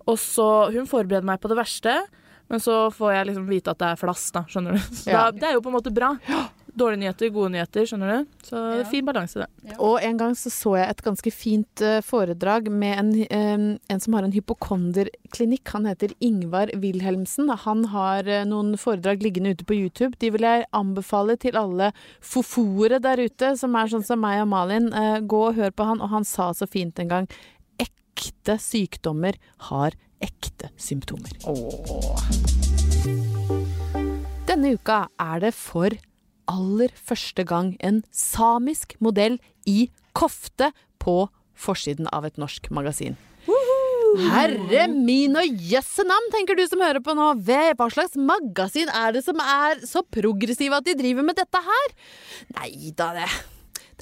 Og 0.07 0.17
så 0.17 0.71
Hun 0.73 0.87
forbereder 0.89 1.23
meg 1.27 1.39
på 1.43 1.47
det 1.51 1.57
verste, 1.59 1.93
men 2.49 2.59
så 2.59 2.89
får 2.91 3.13
jeg 3.13 3.27
liksom 3.29 3.45
vite 3.47 3.71
at 3.71 3.77
det 3.79 3.87
er 3.93 3.99
flass, 4.01 4.25
da. 4.33 4.41
Skjønner 4.49 4.73
du. 4.75 4.79
Så 4.97 5.07
Ja. 5.11 5.29
da, 5.29 5.31
det 5.31 5.43
er 5.49 5.53
jo 5.53 5.61
på 5.61 5.69
en 5.71 5.77
måte 5.77 5.93
bra. 5.93 6.09
Dårlige 6.77 7.01
nyheter, 7.01 7.29
gode 7.35 7.51
nyheter, 7.53 7.85
skjønner 7.89 8.11
du. 8.11 8.27
Så 8.47 8.59
fin 8.91 9.05
balanse, 9.05 9.43
det. 9.43 9.75
Og 9.77 9.97
en 10.03 10.19
gang 10.19 10.35
så 10.39 10.51
så 10.53 10.75
jeg 10.79 10.87
et 10.93 11.03
ganske 11.03 11.33
fint 11.35 11.83
uh, 11.83 11.99
foredrag 12.05 12.69
med 12.71 12.97
en, 12.97 13.11
eh, 13.25 13.65
en 13.91 14.03
som 14.03 14.15
har 14.15 14.27
en 14.27 14.33
hypokonderklinikk. 14.35 15.73
Han 15.75 15.89
heter 15.89 16.15
Ingvar 16.23 16.71
Wilhelmsen. 16.79 17.51
Han 17.65 17.85
har 17.91 18.27
uh, 18.29 18.43
noen 18.47 18.77
foredrag 18.79 19.23
liggende 19.25 19.55
ute 19.55 19.67
på 19.67 19.77
YouTube. 19.77 20.15
De 20.23 20.31
vil 20.31 20.47
jeg 20.47 20.67
anbefale 20.71 21.35
til 21.41 21.59
alle 21.59 21.91
fofoere 22.23 23.01
der 23.03 23.19
ute, 23.19 23.55
som 23.59 23.75
er 23.75 23.91
sånn 23.91 24.07
som 24.07 24.23
meg 24.23 24.43
og 24.45 24.51
Malin. 24.53 24.91
Uh, 24.95 25.19
gå 25.19 25.47
og 25.49 25.59
hør 25.59 25.75
på 25.75 25.91
han, 25.91 25.99
og 25.99 26.15
han 26.15 26.27
sa 26.27 26.53
så 26.55 26.69
fint 26.71 27.03
en 27.03 27.11
gang 27.11 27.33
ekte 28.21 28.57
sykdommer 28.61 29.37
har 29.69 29.95
ekte 30.21 30.69
symptomer. 30.77 31.33
Denne 34.49 34.75
uka 34.75 35.05
er 35.21 35.41
det 35.45 35.53
for 35.57 35.95
aller 36.51 36.93
første 36.95 37.45
gang 37.47 37.73
en 37.79 38.01
samisk 38.11 38.97
modell 39.03 39.39
i 39.69 39.89
kofte 40.17 40.71
på 41.01 41.23
forsiden 41.57 42.09
av 42.11 42.27
et 42.27 42.39
norsk 42.41 42.71
magasin. 42.73 43.17
Herre 44.19 44.87
min 44.91 45.37
og 45.39 45.61
jøsse 45.71 46.03
navn, 46.03 46.27
tenker 46.33 46.57
du 46.59 46.65
som 46.67 46.81
hører 46.83 46.99
på 47.03 47.13
nå. 47.15 47.29
Hva 47.47 47.87
slags 47.93 48.17
magasin 48.19 48.91
er 48.91 49.15
det 49.15 49.23
som 49.23 49.39
er 49.39 49.85
så 49.87 50.03
progressive 50.03 50.75
at 50.75 50.87
de 50.87 50.97
driver 50.99 51.23
med 51.27 51.39
dette 51.39 51.61
her? 51.63 51.93
Nei 52.57 52.91
da, 52.97 53.13
det 53.15 53.29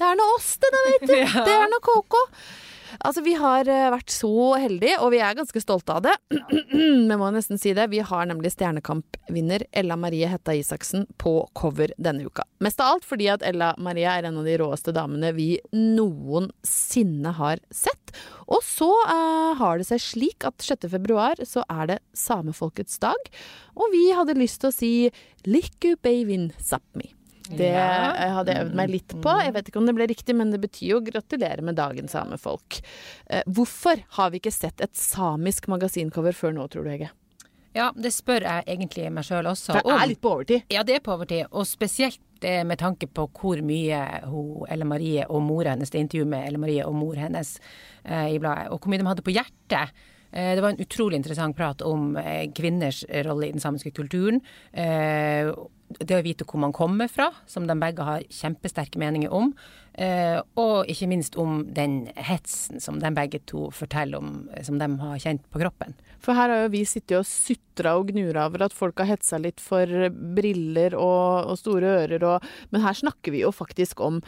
Det 0.00 0.08
er 0.08 0.18
nå 0.18 0.26
oss, 0.34 0.56
det 0.58 0.72
da, 0.74 0.82
vet 0.88 1.06
du. 1.06 1.14
Det 1.46 1.54
er 1.54 1.70
nå 1.70 1.78
KK. 1.84 2.18
Altså, 2.98 3.22
vi 3.24 3.34
har 3.38 3.68
eh, 3.70 3.88
vært 3.94 4.12
så 4.12 4.32
heldige, 4.60 4.98
og 5.00 5.12
vi 5.14 5.20
er 5.22 5.36
ganske 5.38 5.62
stolte 5.62 5.96
av 5.96 6.04
det. 6.08 6.16
Vi 7.10 7.16
må 7.18 7.28
nesten 7.34 7.58
si 7.60 7.72
det. 7.76 7.88
Vi 7.92 8.00
har 8.06 8.26
nemlig 8.28 8.52
Stjernekamp-vinner 8.54 9.64
Ella 9.76 9.96
Marie 10.00 10.28
Hetta 10.30 10.54
Isaksen 10.56 11.06
på 11.20 11.34
cover 11.58 11.92
denne 11.98 12.26
uka. 12.26 12.44
Mest 12.64 12.80
av 12.82 12.94
alt 12.94 13.06
fordi 13.08 13.28
at 13.32 13.44
Ella 13.46 13.72
Marie 13.82 14.08
er 14.08 14.28
en 14.28 14.40
av 14.40 14.46
de 14.48 14.56
råeste 14.60 14.94
damene 14.96 15.32
vi 15.36 15.52
noensinne 15.74 17.34
har 17.36 17.62
sett. 17.74 18.14
Og 18.50 18.64
så 18.66 18.90
uh, 19.10 19.54
har 19.60 19.78
det 19.78 19.88
seg 19.90 20.02
slik 20.02 20.46
at 20.48 20.64
6. 20.64 20.88
februar 20.90 21.40
så 21.46 21.64
er 21.70 21.92
det 21.92 22.00
samefolkets 22.16 22.98
dag, 23.02 23.30
og 23.76 23.94
vi 23.94 24.08
hadde 24.16 24.38
lyst 24.38 24.62
til 24.62 24.72
å 24.72 24.74
si 24.74 24.92
Likku 25.46 25.94
beivin 26.02 26.50
sapmi. 26.58 27.12
Det 27.50 27.70
Ja. 27.72 28.12
hadde 28.36 28.54
jeg 28.54 28.64
øvd 28.66 28.74
meg 28.78 28.90
litt 28.90 29.08
på. 29.20 29.32
Jeg 29.42 29.52
vet 29.54 29.68
ikke 29.70 29.80
om 29.80 29.86
det 29.86 29.94
ble 29.96 30.06
riktig, 30.06 30.34
men 30.36 30.50
det 30.54 30.60
betyr 30.62 30.88
jo 30.94 31.00
gratulerer 31.00 31.62
med 31.66 31.76
dagen, 31.76 32.06
samefolk. 32.08 32.80
Eh, 33.28 33.42
hvorfor 33.46 34.02
har 34.18 34.30
vi 34.30 34.38
ikke 34.40 34.52
sett 34.52 34.80
et 34.80 34.94
samisk 34.94 35.66
magasincover 35.68 36.32
før 36.32 36.54
nå, 36.54 36.68
tror 36.70 36.84
du, 36.84 36.90
Hege? 36.90 37.10
Ja, 37.74 37.92
det 37.94 38.10
spør 38.12 38.42
jeg 38.42 38.64
egentlig 38.66 39.12
meg 39.14 39.22
sjøl 39.24 39.46
også 39.46 39.74
For 39.76 39.82
det 39.86 39.92
er 40.02 40.06
litt 40.10 40.20
på 40.20 40.30
overtid. 40.34 40.62
Ja, 40.74 40.82
det 40.82 40.96
er 40.96 41.00
på 41.06 41.12
overtid. 41.14 41.46
Og 41.52 41.66
spesielt 41.70 42.18
eh, 42.42 42.64
med 42.64 42.78
tanke 42.78 43.06
på 43.06 43.28
hvor 43.30 43.60
mye 43.62 44.00
hun, 44.26 44.64
Elle 44.68 44.84
Marie 44.84 45.24
og 45.28 45.42
mora 45.46 45.70
hennes, 45.76 45.90
det 45.90 46.00
intervjuet 46.02 46.26
med 46.32 46.48
Elle 46.48 46.58
Marie 46.58 46.82
og 46.86 46.94
mor 46.98 47.14
hennes 47.14 47.60
eh, 48.04 48.34
i 48.34 48.38
bladet, 48.42 48.70
og 48.72 48.80
hvor 48.80 48.90
mye 48.90 48.98
de 48.98 49.06
hadde 49.06 49.22
på 49.22 49.34
hjertet. 49.36 49.90
Eh, 50.32 50.54
det 50.54 50.62
var 50.62 50.74
en 50.74 50.84
utrolig 50.84 51.20
interessant 51.20 51.56
prat 51.56 51.82
om 51.82 52.16
eh, 52.16 52.46
kvinners 52.54 53.04
rolle 53.26 53.48
i 53.48 53.52
den 53.54 53.62
samiske 53.62 53.92
kulturen. 53.96 54.40
Eh, 54.72 55.50
det 55.98 56.18
å 56.20 56.22
vite 56.22 56.46
hvor 56.46 56.62
man 56.62 56.74
kommer 56.74 57.10
fra, 57.10 57.30
som 57.50 57.66
de 57.66 57.74
begge 57.78 58.04
har 58.06 58.26
kjempesterke 58.30 59.00
meninger 59.02 59.32
om. 59.34 59.50
Eh, 59.98 60.38
og 60.60 60.90
ikke 60.90 61.08
minst 61.10 61.34
om 61.40 61.64
den 61.74 62.04
hetsen 62.14 62.80
som 62.82 63.00
de 63.02 63.10
begge 63.14 63.40
to 63.50 63.66
forteller 63.74 64.20
om, 64.20 64.48
eh, 64.54 64.62
som 64.62 64.78
de 64.78 64.86
har 65.00 65.18
kjent 65.18 65.42
på 65.50 65.62
kroppen. 65.64 65.96
For 66.22 66.36
her 66.36 66.52
har 66.52 66.62
jo 66.62 66.74
vi 66.76 66.84
sittet 66.84 67.18
og 67.18 67.26
sutra 67.26 67.96
og 67.98 68.12
gnura 68.12 68.46
over 68.46 68.68
at 68.68 68.76
folk 68.76 69.00
har 69.02 69.10
hetsa 69.10 69.40
litt 69.40 69.60
for 69.60 69.86
briller 70.36 70.94
og, 70.94 71.50
og 71.50 71.58
store 71.58 71.96
ører 72.04 72.26
og 72.28 72.48
Men 72.70 72.82
her 72.84 72.94
snakker 72.94 73.32
vi 73.32 73.40
jo 73.40 73.50
faktisk 73.50 74.00
om 74.00 74.20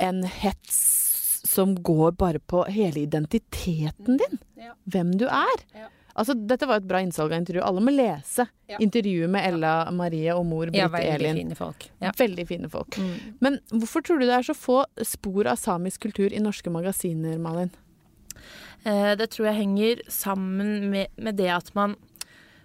en 0.00 0.22
hets 0.24 1.01
som 1.44 1.74
går 1.74 2.12
bare 2.16 2.38
på 2.38 2.64
hele 2.70 3.00
identiteten 3.06 4.16
din. 4.20 4.38
Ja. 4.56 4.74
Hvem 4.84 5.14
du 5.18 5.26
er. 5.26 5.64
Ja. 5.74 5.88
Altså, 6.14 6.34
dette 6.36 6.66
var 6.68 6.76
et 6.82 6.86
bra 6.86 7.00
innsalg 7.00 7.32
av 7.32 7.38
intervju. 7.40 7.62
Alle 7.64 7.80
må 7.80 7.90
lese 7.94 8.44
Ja. 8.68 8.76
intervjuet 8.78 9.30
med 9.32 9.46
Ella 9.48 9.90
Marie 9.90 10.34
og 10.36 10.44
mor 10.46 10.68
Ja, 10.74 10.88
veldig 10.88 11.14
Elin. 11.14 11.36
fine 11.36 11.54
folk. 11.56 11.86
Veldig 12.00 12.46
fine 12.48 12.68
folk. 12.68 12.98
Mm. 12.98 13.36
Men 13.40 13.58
hvorfor 13.72 14.02
tror 14.04 14.20
du 14.20 14.26
det 14.26 14.34
er 14.36 14.42
så 14.42 14.54
få 14.54 14.84
spor 15.02 15.46
av 15.46 15.56
samisk 15.56 16.00
kultur 16.00 16.30
i 16.32 16.38
norske 16.38 16.70
magasiner, 16.70 17.38
Malin? 17.40 17.70
Eh, 18.84 19.14
det 19.16 19.30
tror 19.30 19.46
jeg 19.46 19.56
henger 19.62 20.02
sammen 20.10 20.90
med, 20.90 21.08
med 21.16 21.36
det 21.36 21.48
at 21.48 21.74
man 21.74 21.96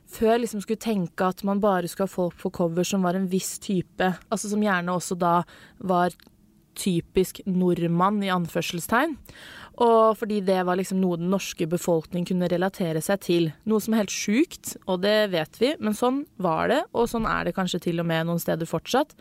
før 0.08 0.40
liksom 0.40 0.62
skulle 0.64 0.80
tenke 0.80 1.22
at 1.28 1.44
man 1.44 1.60
bare 1.60 1.88
skulle 1.88 2.08
ha 2.08 2.14
folk 2.16 2.38
på 2.40 2.52
cover 2.52 2.84
som 2.88 3.04
var 3.04 3.14
en 3.16 3.28
viss 3.28 3.60
type, 3.60 4.14
altså 4.32 4.50
som 4.50 4.62
gjerne 4.64 4.88
også 4.96 5.18
da 5.20 5.44
var 5.80 6.12
typisk 6.78 7.42
nordmann 7.50 8.22
i 8.26 8.32
anførselstegn. 8.34 9.18
Og 9.84 10.18
fordi 10.18 10.40
det 10.42 10.58
var 10.66 10.80
liksom 10.80 10.98
noe 11.04 11.20
den 11.20 11.30
norske 11.30 11.68
befolkning 11.70 12.26
kunne 12.26 12.50
relatere 12.50 13.02
seg 13.04 13.22
til. 13.28 13.52
Noe 13.70 13.84
som 13.84 13.94
er 13.94 14.06
helt 14.06 14.16
sjukt, 14.16 14.74
og 14.90 15.04
det 15.04 15.30
vet 15.36 15.62
vi, 15.62 15.76
men 15.78 15.98
sånn 15.98 16.24
var 16.42 16.72
det, 16.72 16.82
og 16.98 17.10
sånn 17.12 17.30
er 17.30 17.46
det 17.46 17.56
kanskje 17.58 17.84
til 17.86 18.02
og 18.02 18.10
med 18.10 18.26
noen 18.30 18.42
steder 18.42 18.70
fortsatt. 18.70 19.14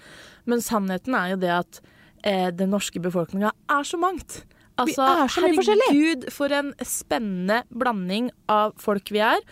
Men 0.49 0.65
sannheten 0.65 1.17
er 1.19 1.35
jo 1.35 1.41
det 1.45 1.53
at 1.59 1.81
eh, 2.25 2.49
den 2.57 2.73
norske 2.73 3.03
befolkninga 3.05 3.53
er 3.53 3.89
så 3.89 4.01
mangt. 4.01 4.45
Altså, 4.81 5.05
er 5.05 5.33
så 5.33 5.45
mye 5.45 5.57
forskjellig. 5.61 5.89
Herregud, 5.93 6.29
for 6.33 6.53
en 6.53 6.73
spennende 6.85 7.63
blanding 7.73 8.31
av 8.53 8.77
folk 8.81 9.13
vi 9.13 9.23
er. 9.25 9.45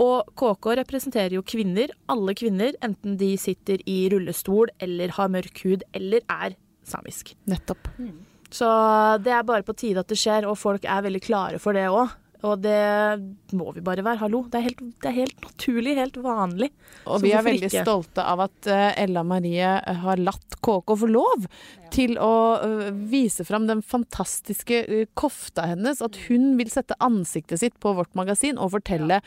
Og 0.00 0.28
KK 0.40 0.74
representerer 0.80 1.36
jo 1.36 1.44
kvinner, 1.44 1.92
alle 2.08 2.32
kvinner, 2.36 2.76
enten 2.84 3.18
de 3.20 3.34
sitter 3.40 3.82
i 3.88 4.02
rullestol 4.12 4.72
eller 4.80 5.12
har 5.16 5.32
mørk 5.32 5.60
hud 5.66 5.84
eller 5.96 6.24
er 6.32 6.56
samisk. 6.90 7.34
Nettopp. 7.50 7.88
Så 8.50 8.66
det 9.22 9.30
er 9.30 9.46
bare 9.46 9.66
på 9.66 9.76
tide 9.78 10.02
at 10.02 10.10
det 10.10 10.18
skjer, 10.18 10.48
og 10.50 10.58
folk 10.58 10.84
er 10.84 11.04
veldig 11.06 11.22
klare 11.22 11.62
for 11.62 11.76
det 11.78 11.86
òg. 11.90 12.16
Og 12.46 12.60
det 12.64 12.76
må 13.56 13.70
vi 13.76 13.82
bare 13.84 14.04
være. 14.06 14.22
Hallo. 14.22 14.42
Det 14.48 14.60
er 14.60 14.66
helt, 14.70 14.80
det 15.02 15.10
er 15.10 15.16
helt 15.18 15.42
naturlig, 15.44 15.96
helt 15.98 16.16
vanlig. 16.24 16.70
Og 17.04 17.18
Så 17.18 17.24
vi 17.26 17.34
er 17.36 17.44
veldig 17.44 17.68
ikke? 17.68 17.84
stolte 17.84 18.24
av 18.24 18.44
at 18.46 18.70
eh, 18.70 19.02
Ella 19.04 19.24
Marie 19.26 19.74
har 20.04 20.22
latt 20.22 20.56
KK 20.64 20.94
få 21.02 21.08
lov 21.10 21.46
til 21.92 22.14
å 22.22 22.32
eh, 22.62 22.90
vise 23.10 23.44
fram 23.44 23.66
den 23.68 23.82
fantastiske 23.84 24.82
eh, 24.86 25.06
kofta 25.18 25.66
hennes. 25.72 26.00
At 26.04 26.16
hun 26.28 26.54
vil 26.60 26.70
sette 26.72 26.96
ansiktet 27.02 27.60
sitt 27.60 27.76
på 27.82 27.92
vårt 27.98 28.14
magasin 28.18 28.60
og 28.60 28.72
fortelle 28.76 29.20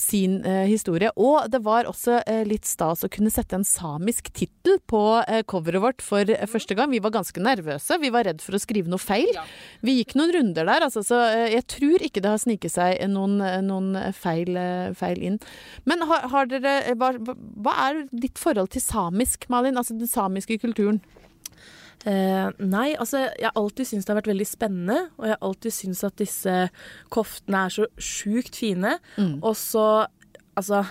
sin 0.00 0.40
eh, 0.48 0.66
historie. 0.68 1.10
Og 1.20 1.48
det 1.52 1.62
var 1.64 1.88
også 1.88 2.20
eh, 2.26 2.42
litt 2.48 2.68
stas 2.68 3.04
å 3.06 3.10
kunne 3.12 3.32
sette 3.32 3.56
en 3.56 3.66
samisk 3.68 4.32
tittel 4.36 4.80
på 4.90 5.02
eh, 5.26 5.42
coveret 5.48 5.84
vårt 5.84 6.04
for 6.04 6.28
eh, 6.28 6.46
første 6.50 6.76
gang. 6.76 6.92
Vi 6.92 7.02
var 7.04 7.14
ganske 7.16 7.40
nervøse. 7.40 8.00
Vi 8.02 8.12
var 8.12 8.28
redd 8.28 8.44
for 8.44 8.56
å 8.56 8.62
skrive 8.62 8.90
noe 8.92 9.00
feil. 9.00 9.32
Vi 9.84 9.96
gikk 10.00 10.16
noen 10.18 10.34
runder 10.36 10.68
der, 10.68 10.86
altså, 10.88 11.04
så 11.06 11.20
eh, 11.30 11.48
jeg 11.56 11.68
tror 11.76 12.04
ikke 12.04 12.24
det 12.24 12.32
har 12.32 12.42
sniket 12.50 12.74
seg 12.74 12.98
noen, 13.14 13.38
noen 13.64 13.94
feil, 14.12 14.58
feil 14.98 15.22
inn. 15.30 15.40
Men 15.86 16.02
har, 16.10 16.26
har 16.34 16.50
dere 16.50 16.94
hva, 16.98 17.14
hva 17.16 17.78
er 17.88 18.04
ditt 18.10 18.38
forhold 18.42 18.74
til 18.74 18.82
samisk, 18.84 19.46
Malin? 19.48 19.78
Altså 19.80 19.94
den 19.96 20.10
samiske 20.10 20.58
kulturen? 20.60 21.00
Eh, 22.08 22.46
nei, 22.64 22.94
altså 22.96 23.26
jeg 23.26 23.44
har 23.44 23.58
alltid 23.60 23.84
syntes 23.90 24.06
det 24.08 24.14
har 24.14 24.20
vært 24.22 24.30
veldig 24.32 24.46
spennende, 24.48 24.98
og 25.18 25.26
jeg 25.28 25.34
har 25.36 25.42
alltid 25.50 25.74
syntes 25.76 26.06
at 26.08 26.16
disse 26.16 26.54
koftene 27.12 27.66
er 27.66 27.74
så 27.74 27.88
sjukt 28.00 28.56
fine. 28.56 28.96
Og 29.42 29.54
så, 29.60 29.86
altså 30.56 30.84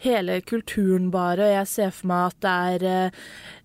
Hele 0.00 0.38
kulturen 0.48 1.10
bare. 1.12 1.44
og 1.44 1.50
Jeg 1.52 1.66
ser 1.68 1.90
for 1.92 2.08
meg 2.08 2.30
at 2.30 2.36
det 2.40 2.52
er 2.72 2.84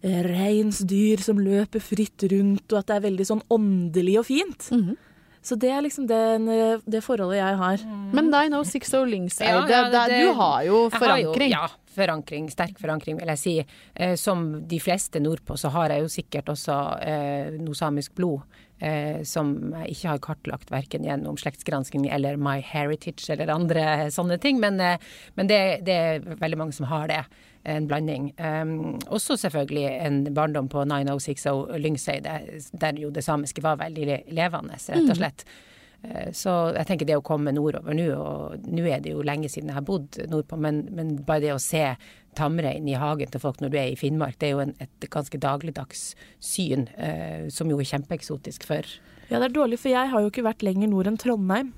eh, 0.03 0.17
reinsdyr 0.27 1.21
som 1.23 1.37
løper 1.39 1.79
fritt 1.79 2.25
rundt, 2.27 2.65
og 2.73 2.79
at 2.81 2.89
det 2.89 2.95
er 2.97 3.05
veldig 3.05 3.27
sånn 3.29 3.43
åndelig 3.55 4.17
og 4.19 4.25
fint. 4.27 4.65
Mhm. 4.75 4.97
Så 5.45 5.55
det 5.61 5.69
er 5.69 5.83
liksom 5.85 6.07
den, 6.09 6.47
det 6.89 7.03
forholdet 7.05 7.37
jeg 7.37 7.57
har. 7.59 7.83
Men 8.17 8.31
Dino 8.33 8.63
Six 8.65 8.93
O 8.97 9.03
Links, 9.05 9.39
Ja, 9.45 9.59
ja, 9.69 9.83
det- 9.89 10.09
det- 10.09 10.21
du 10.25 10.33
har 10.33 10.63
jo 10.65 10.89
forankring. 10.89 11.53
har 11.53 11.67
jo- 11.67 11.67
ja, 11.67 11.67
forankring. 11.95 12.49
Sterk 12.51 12.79
forankring, 12.81 13.19
vil 13.19 13.27
jeg 13.27 13.37
si. 13.37 13.65
Eh, 13.95 14.15
som 14.15 14.65
de 14.67 14.79
fleste 14.79 15.21
nordpå, 15.21 15.53
så 15.57 15.69
har 15.69 15.89
jeg 15.89 16.01
jo 16.01 16.07
sikkert 16.07 16.45
også 16.49 16.77
eh, 17.05 17.51
noe 17.59 17.73
samisk 17.75 18.15
blod. 18.15 18.41
Eh, 18.81 19.21
som 19.23 19.71
jeg 19.71 19.91
ikke 19.95 20.09
har 20.09 20.17
kartlagt 20.19 20.69
verken 20.69 21.05
gjennom 21.05 21.37
slektsgransking 21.39 22.09
eller 22.11 22.35
My 22.35 22.59
Heritage 22.59 23.29
eller 23.29 23.53
andre 23.53 24.09
sånne 24.11 24.37
ting. 24.41 24.59
Men, 24.59 24.79
eh, 24.81 24.97
men 25.37 25.47
det, 25.47 25.85
det 25.85 25.93
er 25.95 26.19
veldig 26.35 26.57
mange 26.57 26.73
som 26.73 26.85
har 26.87 27.07
det. 27.07 27.21
En 27.65 27.87
blanding. 27.89 28.27
Um, 28.37 28.99
også 29.09 29.37
selvfølgelig 29.41 29.85
en 30.05 30.19
barndom 30.37 30.67
på 30.69 30.83
9060 30.85 31.79
Lyngseide, 31.81 32.35
der 32.77 32.99
jo 33.01 33.09
det 33.09 33.23
samiske 33.25 33.63
var 33.65 33.79
veldig 33.81 34.19
levende, 34.37 34.77
rett 34.77 35.09
og 35.09 35.17
slett. 35.17 35.45
Eh, 36.05 36.31
Så 36.31 36.53
jeg 36.75 36.85
tenker 36.85 37.07
det 37.09 37.17
å 37.17 37.23
komme 37.25 37.53
nordover 37.55 37.95
nå, 37.97 38.05
og 38.13 38.67
nå 38.69 38.85
er 38.85 39.01
det 39.01 39.15
jo 39.15 39.23
lenge 39.25 39.49
siden 39.49 39.71
jeg 39.71 39.79
har 39.79 39.87
bodd 39.87 40.19
nordpå, 40.29 40.59
men, 40.61 40.83
men 40.93 41.15
bare 41.25 41.41
det 41.47 41.55
å 41.55 41.61
se 41.61 41.95
tamrein 42.37 42.87
i 42.91 42.97
hagen 42.99 43.31
til 43.31 43.41
folk 43.41 43.61
når 43.63 43.71
du 43.73 43.77
er 43.79 43.93
i 43.93 43.97
Finnmark, 43.97 44.37
det 44.39 44.49
er 44.49 44.53
jo 44.53 44.63
en, 44.65 44.75
et 44.83 45.07
ganske 45.09 45.39
dagligdags 45.41 46.11
syn, 46.43 46.85
uh, 46.99 47.47
som 47.49 47.71
jo 47.71 47.79
er 47.81 47.89
kjempeeksotisk 47.95 48.67
for 48.67 48.85
Ja, 49.31 49.39
det 49.39 49.47
er 49.49 49.57
dårlig, 49.57 49.79
for 49.81 49.89
jeg 49.89 50.11
har 50.11 50.21
jo 50.21 50.29
ikke 50.29 50.45
vært 50.45 50.65
lenger 50.67 50.91
nord 50.91 51.09
enn 51.09 51.17
Trondheim. 51.17 51.73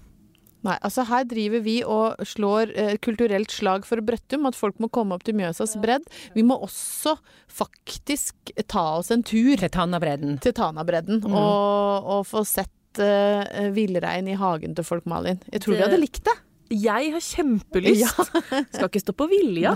Nei, 0.67 0.75
altså 0.84 1.06
her 1.08 1.23
driver 1.30 1.62
vi 1.63 1.77
og 1.88 2.19
slår 2.27 2.73
eh, 2.75 2.95
kulturelt 3.03 3.53
slag 3.56 3.86
for 3.88 4.01
Brøttum, 4.03 4.45
at 4.49 4.58
folk 4.60 4.80
må 4.84 4.89
komme 4.91 5.15
opp 5.15 5.23
til 5.27 5.38
Mjøsas 5.39 5.77
bredd. 5.82 6.03
Vi 6.36 6.43
må 6.43 6.58
også 6.67 7.15
faktisk 7.58 8.51
ta 8.67 8.84
oss 8.99 9.12
en 9.15 9.23
tur 9.25 9.56
til 9.60 9.69
Tanabredden. 9.73 10.39
til 10.43 10.53
Tanabredden 10.58 11.21
Mm. 11.23 11.32
og, 11.34 12.03
og 12.17 12.25
få 12.27 12.43
sett 12.45 12.99
eh, 12.99 13.69
villrein 13.73 14.27
i 14.27 14.36
hagen 14.38 14.75
til 14.75 14.84
folk, 14.84 15.06
Malin. 15.06 15.39
Jeg 15.51 15.62
tror 15.62 15.73
Det- 15.73 15.80
vi 15.80 15.86
hadde 15.89 16.01
likt 16.03 16.23
det. 16.25 16.36
Jeg 16.69 17.13
har 17.13 17.21
kjempelyst! 17.23 18.17
Skal 18.75 18.89
ikke 18.89 18.99
stå 18.99 19.13
på 19.15 19.30
vilja. 19.32 19.71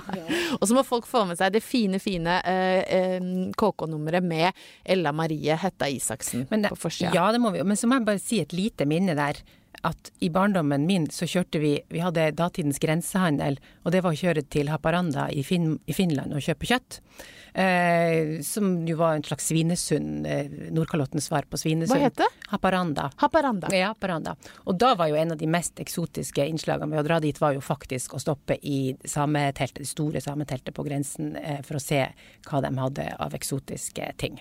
Og 0.59 0.65
så 0.67 0.75
må 0.75 0.83
folk 0.83 1.05
få 1.07 1.21
med 1.25 1.37
seg 1.39 1.53
det 1.53 1.61
fine, 1.63 1.99
fine 2.03 2.41
eh, 2.43 3.21
KK-nummeret 3.55 4.21
med 4.27 4.51
Ella 4.83 5.13
Marie 5.15 5.55
Hetta 5.55 5.87
Isaksen 5.87 6.43
det, 6.51 6.67
på 6.69 6.75
forsida. 6.75 7.13
ja, 7.15 7.29
det 7.31 7.39
må 7.39 7.53
vi 7.55 7.59
jo. 7.61 7.63
Men 7.63 7.77
så 7.79 7.87
må 7.87 7.95
jeg 7.95 8.05
bare 8.09 8.19
si 8.19 8.41
et 8.43 8.51
lite 8.51 8.83
minne 8.85 9.15
der. 9.15 9.39
At 9.87 10.11
i 10.21 10.29
barndommen 10.29 10.85
min 10.85 11.07
så 11.09 11.25
kjørte 11.25 11.59
vi 11.61 11.73
Vi 11.89 12.01
hadde 12.03 12.31
datidens 12.37 12.79
grensehandel, 12.81 13.57
og 13.81 13.93
det 13.95 14.03
var 14.05 14.13
å 14.13 14.19
kjøre 14.19 14.43
til 14.45 14.69
Haparanda 14.69 15.29
i, 15.33 15.43
fin, 15.47 15.73
i 15.89 15.95
Finland 15.95 16.35
og 16.35 16.43
kjøpe 16.45 16.69
kjøtt. 16.69 16.99
Eh, 17.53 18.39
som 18.41 18.87
jo 18.87 18.95
var 18.95 19.17
en 19.17 19.23
slags 19.23 19.49
Svinesund, 19.49 20.27
eh, 20.27 20.51
Nordkalottens 20.71 21.27
svar 21.27 21.47
på 21.49 21.57
Svinesund. 21.59 21.99
Hva 21.99 22.07
het 22.07 22.19
det? 22.21 22.29
Haparanda. 22.47 23.09
Haparanda. 23.19 23.71
Ja, 23.75 23.91
Haparanda. 23.91 24.35
Og 24.65 24.77
da 24.79 24.93
var 24.95 25.09
jo 25.11 25.17
en 25.19 25.33
av 25.33 25.41
de 25.41 25.49
mest 25.51 25.81
eksotiske 25.83 26.45
innslagene 26.47 26.87
med 26.87 27.01
å 27.01 27.07
dra 27.07 27.19
dit, 27.19 27.41
var 27.41 27.57
jo 27.57 27.65
faktisk 27.65 28.15
å 28.15 28.21
stoppe 28.23 28.55
i 28.61 28.95
sameteltet, 29.03 29.83
det 29.83 29.89
store 29.89 30.21
sameteltet 30.23 30.75
på 30.77 30.85
grensen, 30.87 31.35
eh, 31.35 31.59
for 31.61 31.75
å 31.75 31.83
se 31.83 32.05
hva 32.47 32.61
de 32.61 32.71
hadde 32.77 33.09
av 33.19 33.35
eksotiske 33.35 34.13
ting. 34.17 34.39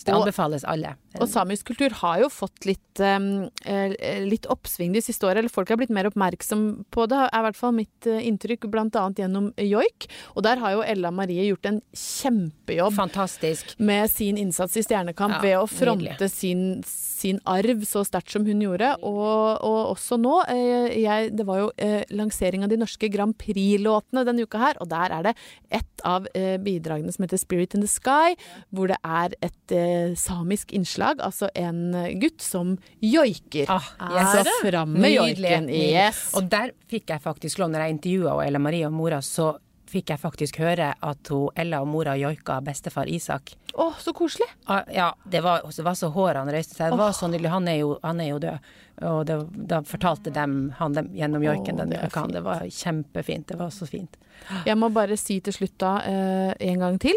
Så 0.00 0.08
det 0.08 0.16
anbefales 0.16 0.64
alle. 0.64 0.94
Og 1.20 1.26
samisk 1.28 1.66
kultur 1.72 1.92
har 2.00 2.20
jo 2.22 2.28
fått 2.32 2.64
litt, 2.68 3.00
eh, 3.00 4.20
litt 4.24 4.46
oppsving 4.48 4.94
de 4.94 5.02
siste 5.04 5.26
årene. 5.26 5.42
Eller 5.42 5.52
folk 5.52 5.68
har 5.68 5.76
blitt 5.76 5.92
mer 5.92 6.08
oppmerksom 6.08 6.86
på 6.90 7.06
det, 7.10 7.18
er 7.26 7.40
i 7.40 7.44
hvert 7.48 7.58
fall 7.58 7.74
mitt 7.76 8.06
eh, 8.08 8.22
inntrykk, 8.28 8.64
annet 8.72 9.20
gjennom 9.20 9.50
joik. 9.58 10.06
Og 10.36 10.44
der 10.46 10.62
har 10.62 10.72
jo 10.76 10.84
Ella 10.86 11.10
Marie 11.10 11.48
gjort 11.50 11.66
en 11.68 11.80
kjempejobb 11.92 12.94
Fantastisk. 12.96 13.74
med 13.78 14.08
sin 14.10 14.38
innsats 14.38 14.76
i 14.76 14.84
Stjernekamp 14.86 15.36
Ja, 15.36 15.42
ved 15.42 15.56
å 15.58 15.66
fronte 15.68 16.14
nydelig. 16.16 16.30
sin, 16.30 16.82
sin 16.86 17.40
arv 17.44 17.84
så 17.84 18.04
sterkt 18.06 18.30
som 18.30 18.46
hun 18.46 18.62
gjorde. 18.64 18.94
Og, 19.02 19.60
og 19.60 19.92
også 19.96 20.16
nå. 20.20 20.38
Eh, 20.48 20.96
jeg, 21.02 21.34
det 21.36 21.46
var 21.48 21.64
jo 21.64 21.70
lansering 22.14 22.64
av 22.64 22.70
de 22.72 22.78
norske 22.80 23.10
Grand 23.12 23.36
Prix-låtene 23.36 24.24
denne 24.24 24.46
uka 24.46 24.58
her, 24.62 24.80
og 24.80 24.88
der 24.88 25.12
er 25.12 25.28
det 25.28 25.36
et 25.70 26.04
av 26.06 26.24
bidragene 26.64 27.12
som 27.12 27.24
heter 27.26 27.36
Spirit 27.40 27.74
in 27.76 27.82
the 27.84 27.90
Sky, 27.90 28.32
hvor 28.72 28.88
det 28.88 28.96
er 29.04 29.34
et 29.44 29.74
eh, 29.90 30.14
samisk 30.18 30.72
innslag, 30.76 31.20
altså 31.26 31.48
en 31.58 31.80
gutt 32.22 32.42
som 32.44 32.76
joiker. 33.04 33.66
Ah, 33.68 33.90
Så 34.32 34.44
yes. 34.44 34.52
fram 34.64 34.92
med 34.92 35.12
joiken. 35.16 35.68
Yes. 35.70 36.30
Og 36.38 36.48
der 36.52 36.72
fikk 36.90 37.10
jeg 37.14 37.22
faktisk 37.24 37.58
lov, 37.58 37.70
når 37.74 37.86
jeg 37.88 37.98
intervjua 37.98 38.38
Ella 38.46 38.62
Marie 38.62 38.86
og 38.88 38.94
mora, 38.96 39.20
så 39.24 39.52
fikk 39.90 40.12
jeg 40.12 40.20
faktisk 40.22 40.60
høre 40.62 40.92
at 41.02 41.30
hun, 41.34 41.48
Ella 41.58 41.80
og 41.82 41.88
mora 41.90 42.12
joika 42.18 42.60
bestefar 42.62 43.08
Isak. 43.10 43.56
Å, 43.74 43.88
så 43.98 44.12
koselig. 44.14 44.46
Ah, 44.70 44.84
Ja, 44.94 45.08
det 45.26 45.42
var, 45.42 45.64
det 45.66 45.82
var 45.86 45.96
så 45.98 46.10
hårene 46.14 46.52
reiste 46.54 46.76
seg. 46.76 46.92
Det 46.94 46.98
var 47.00 47.12
så 47.16 47.26
nydelig. 47.30 47.50
Han 47.50 47.66
er 47.70 47.80
jo, 47.82 47.96
han 48.02 48.22
er 48.22 48.30
jo 48.30 48.38
død. 48.42 48.70
Og 49.10 49.20
det, 49.26 49.36
da 49.70 49.80
fortalte 49.88 50.30
dem, 50.34 50.56
han 50.78 50.94
dem 50.94 51.10
gjennom 51.16 51.42
joiken 51.42 51.78
den 51.80 51.90
det. 51.94 52.02
Det 52.34 52.42
var 52.44 52.66
kjempefint. 52.68 53.48
Det 53.48 53.58
var 53.58 53.70
så 53.74 53.88
fint. 53.88 54.18
Jeg 54.66 54.76
må 54.78 54.90
bare 54.94 55.16
si 55.20 55.40
til 55.44 55.54
slutt 55.56 55.78
da 55.82 55.94
eh, 56.06 56.52
en 56.70 56.82
gang 56.86 56.98
til. 57.02 57.16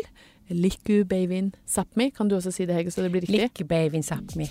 Liku 0.50 1.04
beivin 1.08 1.52
sapmi. 1.66 2.10
Kan 2.12 2.28
du 2.30 2.36
også 2.38 2.52
si 2.54 2.66
det, 2.68 2.76
Hege, 2.76 2.92
så 2.92 3.06
det 3.06 3.12
blir 3.14 3.24
riktig? 3.26 3.40
Like 3.40 3.68
beivin 3.70 4.04
Sápmi. 4.04 4.50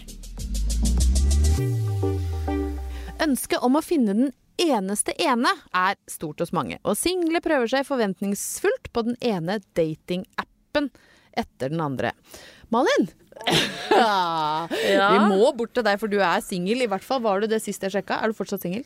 Ønsket 3.23 3.63
om 3.63 3.77
å 3.79 3.83
finne 3.85 4.15
den 4.17 4.31
eneste 4.63 5.15
ene 5.23 5.51
er 5.77 5.97
stort 6.11 6.43
hos 6.43 6.53
mange, 6.55 6.79
og 6.85 6.97
single 6.99 7.41
prøver 7.45 7.71
seg 7.71 7.87
forventningsfullt 7.89 8.91
på 8.95 9.05
den 9.07 9.17
ene 9.25 9.61
datingappen 9.79 10.91
etter 11.39 11.73
den 11.73 11.83
andre. 11.85 12.15
Malin? 12.75 13.11
Ja. 13.93 14.69
Ja. 14.93 15.07
Vi 15.13 15.37
må 15.37 15.51
bort 15.57 15.73
til 15.75 15.85
deg, 15.87 15.99
for 16.01 16.11
du 16.11 16.19
er 16.23 16.43
singel. 16.45 16.85
I 16.85 16.89
hvert 16.91 17.05
fall 17.05 17.23
var 17.25 17.41
du 17.43 17.49
det 17.51 17.59
sist 17.65 17.83
jeg 17.83 17.93
sjekka. 17.95 18.19
Er 18.23 18.31
du 18.31 18.37
fortsatt 18.37 18.63
singel? 18.65 18.85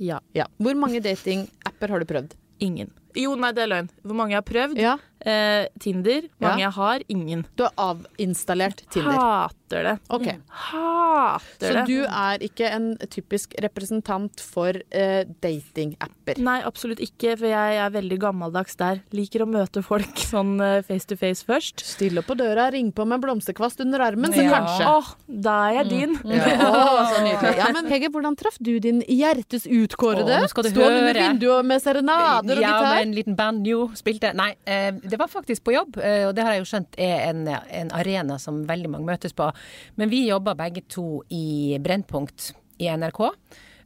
Ja. 0.00 0.18
Ja. 0.36 0.46
Hvor 0.60 0.76
mange 0.80 1.00
datingapper 1.04 1.92
har 1.92 2.02
du 2.02 2.08
prøvd? 2.08 2.34
Ingen. 2.64 2.90
Jo, 3.16 3.34
nei, 3.36 3.52
det 3.52 3.62
er 3.64 3.72
løgn. 3.74 3.88
Hvor 4.04 4.14
mange 4.14 4.30
jeg 4.36 4.42
har 4.42 4.50
prøvd? 4.52 4.78
Ja. 4.80 4.96
Eh, 5.20 5.66
Tinder. 5.78 6.22
Mange 6.40 6.60
Ja. 6.62 6.68
jeg 6.70 6.72
har. 6.72 7.00
Ingen. 7.12 7.44
Du 7.56 7.64
har 7.64 7.72
avinstallert 7.76 8.82
Tinder. 8.90 9.12
Hater 9.12 9.82
det. 9.84 9.98
Okay. 10.08 10.38
Hater 10.48 11.66
Så 11.68 11.72
det. 11.74 11.86
du 11.86 12.04
er 12.08 12.38
ikke 12.46 12.70
en 12.72 12.96
typisk 13.12 13.54
representant 13.60 14.40
for 14.40 14.72
eh, 14.90 15.24
datingapper? 15.44 16.38
Nei, 16.40 16.60
absolutt 16.64 17.02
ikke, 17.04 17.34
for 17.38 17.46
jeg 17.50 17.76
er 17.84 17.90
veldig 17.94 18.18
gammeldags 18.22 18.76
der. 18.80 19.02
Liker 19.12 19.44
å 19.44 19.48
møte 19.50 19.82
folk 19.84 20.16
sånn 20.32 20.54
eh, 20.64 20.80
face 20.88 21.04
to 21.10 21.18
face 21.20 21.44
først. 21.44 21.84
Stille 21.84 22.22
på 22.24 22.36
døra, 22.40 22.70
ring 22.72 22.88
på 22.96 23.04
med 23.06 23.18
en 23.20 23.26
blomsterkvast 23.26 23.80
under 23.84 24.00
armen, 24.08 24.32
så 24.32 24.42
Ja. 24.46 24.56
kanskje. 24.56 24.88
Åh, 24.88 25.12
da 25.28 25.56
er 25.68 25.74
jeg 25.82 25.88
din. 25.90 26.16
Å, 26.24 27.06
så 27.12 27.20
nydelig. 27.26 27.54
Ja, 27.60 27.68
men 27.76 27.90
Hege, 27.92 28.08
hvordan 28.14 28.36
traff 28.40 28.56
du 28.60 28.72
din 28.80 29.02
hjertes 29.04 29.66
utkårede? 29.68 30.40
Stå 30.48 30.64
under 30.88 31.12
vinduet 31.20 31.64
med 31.66 31.82
serenader 31.84 32.56
og 32.56 32.64
Ja, 32.64 32.72
gitar? 32.72 32.99
En 33.02 33.14
liten 33.16 33.36
banjo 33.38 33.90
spilte. 33.98 34.32
Nei, 34.36 34.52
eh, 34.64 34.92
det 34.94 35.18
var 35.20 35.30
faktisk 35.32 35.64
på 35.66 35.74
jobb, 35.74 35.98
eh, 35.98 36.26
og 36.28 36.34
det 36.36 36.44
har 36.46 36.56
jeg 36.56 36.64
jo 36.64 36.70
skjønt 36.70 36.98
er 37.00 37.26
en, 37.30 37.42
en 37.48 37.92
arena 37.96 38.38
som 38.42 38.62
veldig 38.68 38.92
mange 38.94 39.10
møtes 39.10 39.36
på. 39.36 39.50
Men 40.00 40.12
vi 40.12 40.26
jobba 40.28 40.54
begge 40.58 40.84
to 40.88 41.22
i 41.34 41.78
Brennpunkt 41.82 42.52
i 42.80 42.88
NRK, 42.88 43.20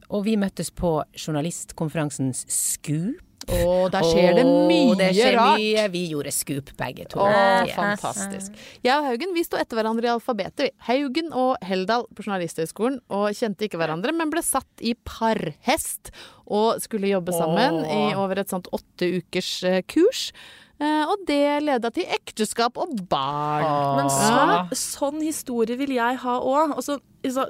og 0.05 0.25
vi 0.27 0.37
møttes 0.39 0.71
på 0.71 0.97
journalistkonferansens 1.17 2.45
Scoop. 2.51 3.24
Å, 3.51 3.89
der 3.93 4.05
skjer 4.07 4.35
det 4.39 4.45
mye 4.45 4.91
Og 4.91 4.97
det 4.99 5.09
skjer 5.15 5.35
rart. 5.37 5.59
Mye. 5.61 5.85
Vi 5.93 6.01
gjorde 6.11 6.31
Scoop 6.33 6.71
begge 6.79 7.05
to. 7.11 7.19
Å, 7.19 7.29
Ja. 7.29 7.75
fantastisk. 7.75 8.51
Jeg 8.83 8.93
og 8.97 9.05
Haugen 9.09 9.33
vi 9.33 9.43
sto 9.43 9.57
etter 9.57 9.77
hverandre 9.77 10.07
i 10.09 10.13
alfabetet. 10.13 10.71
Haugen 10.87 11.31
og 11.33 11.57
Heldal 11.61 12.05
på 12.15 12.23
Journalisthøgskolen, 12.25 12.99
og 13.09 13.29
kjente 13.37 13.67
ikke 13.67 13.77
hverandre, 13.77 14.13
men 14.15 14.29
ble 14.33 14.41
satt 14.41 14.81
i 14.81 14.95
parhest 15.05 16.11
og 16.45 16.81
skulle 16.81 17.09
jobbe 17.09 17.33
sammen 17.33 17.81
Åh. 17.85 17.95
i 18.11 18.15
over 18.15 18.39
et 18.39 18.49
sånt 18.49 18.67
åtte 18.75 19.07
ukers 19.19 19.63
eh, 19.63 19.81
kurs. 19.81 20.31
Eh, 20.75 21.03
og 21.07 21.21
det 21.27 21.63
leda 21.63 21.89
til 21.95 22.07
ekteskap 22.11 22.75
og 22.81 22.91
barn. 23.07 23.63
Men 23.95 24.09
så, 24.11 24.75
sånn, 24.75 25.21
historie 25.23 25.77
vil 25.79 25.93
jeg 25.95 26.19
ha 26.25 26.35
òg. 26.43 26.75
Og, 26.75 27.05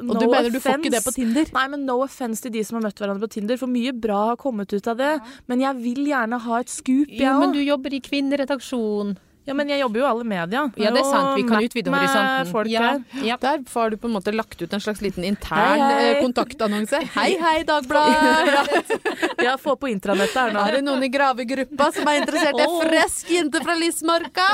no 0.05 0.13
og 0.13 0.19
du 0.21 0.27
mener 0.29 0.51
du 0.53 0.59
får 0.61 0.77
ikke 0.77 0.93
det 0.93 1.01
på 1.03 1.15
Tinder? 1.15 1.49
Nei, 1.55 1.65
men 1.73 1.87
no 1.89 1.97
offense 2.05 2.45
til 2.45 2.53
de 2.53 2.61
som 2.67 2.77
har 2.77 2.85
møtt 2.85 3.01
hverandre 3.01 3.25
på 3.25 3.33
Tinder, 3.39 3.57
for 3.61 3.71
mye 3.71 3.95
bra 3.97 4.21
har 4.31 4.39
kommet 4.41 4.75
ut 4.75 4.91
av 4.91 5.01
det. 5.01 5.15
Men 5.49 5.65
jeg 5.65 5.81
vil 5.81 6.03
gjerne 6.11 6.41
ha 6.45 6.61
et 6.61 6.71
scoop, 6.71 7.09
jeg 7.09 7.25
Jo, 7.25 7.39
men 7.41 7.55
du 7.55 7.63
jobber 7.63 7.97
i 7.97 8.03
kvinneredaksjon. 8.05 9.15
Ja, 9.45 9.53
men 9.53 9.69
jeg 9.69 9.77
jobber 9.83 9.99
jo 10.01 10.05
i 10.05 10.09
alle 10.09 10.25
media. 10.25 10.61
Ja, 10.81 10.89
det 10.91 11.01
er 11.03 11.05
sant. 11.05 11.35
Vi 11.37 11.43
kan 11.45 11.61
utvide 11.61 11.91
horisonten. 11.93 12.69
Ja, 12.71 12.87
ja. 13.21 13.35
Der 13.41 13.59
har 13.75 13.89
du 13.93 13.97
på 14.01 14.09
en 14.09 14.15
måte 14.15 14.33
lagt 14.33 14.57
ut 14.61 14.73
en 14.73 14.81
slags 14.81 15.01
liten 15.05 15.23
intern 15.27 15.59
Hei, 15.61 15.79
hei. 15.79 16.07
eh, 16.15 16.21
kontaktannonse. 16.23 17.03
Hei, 17.13 17.37
hei, 17.41 17.63
Dagbladet! 17.67 18.93
Ja, 19.45 19.57
få 19.61 19.75
på 19.77 19.87
intranettet 19.91 20.33
her 20.39 20.53
nå. 20.55 20.61
Er 20.65 20.79
det 20.79 20.83
noen 20.87 21.03
i 21.05 21.09
gravegruppa 21.13 21.91
som 21.93 22.07
er 22.09 22.23
interessert 22.23 22.57
i 22.57 22.63
ei 22.65 22.77
frisk 22.87 23.29
jente 23.35 23.61
fra 23.61 23.75
Lismarka? 23.77 24.47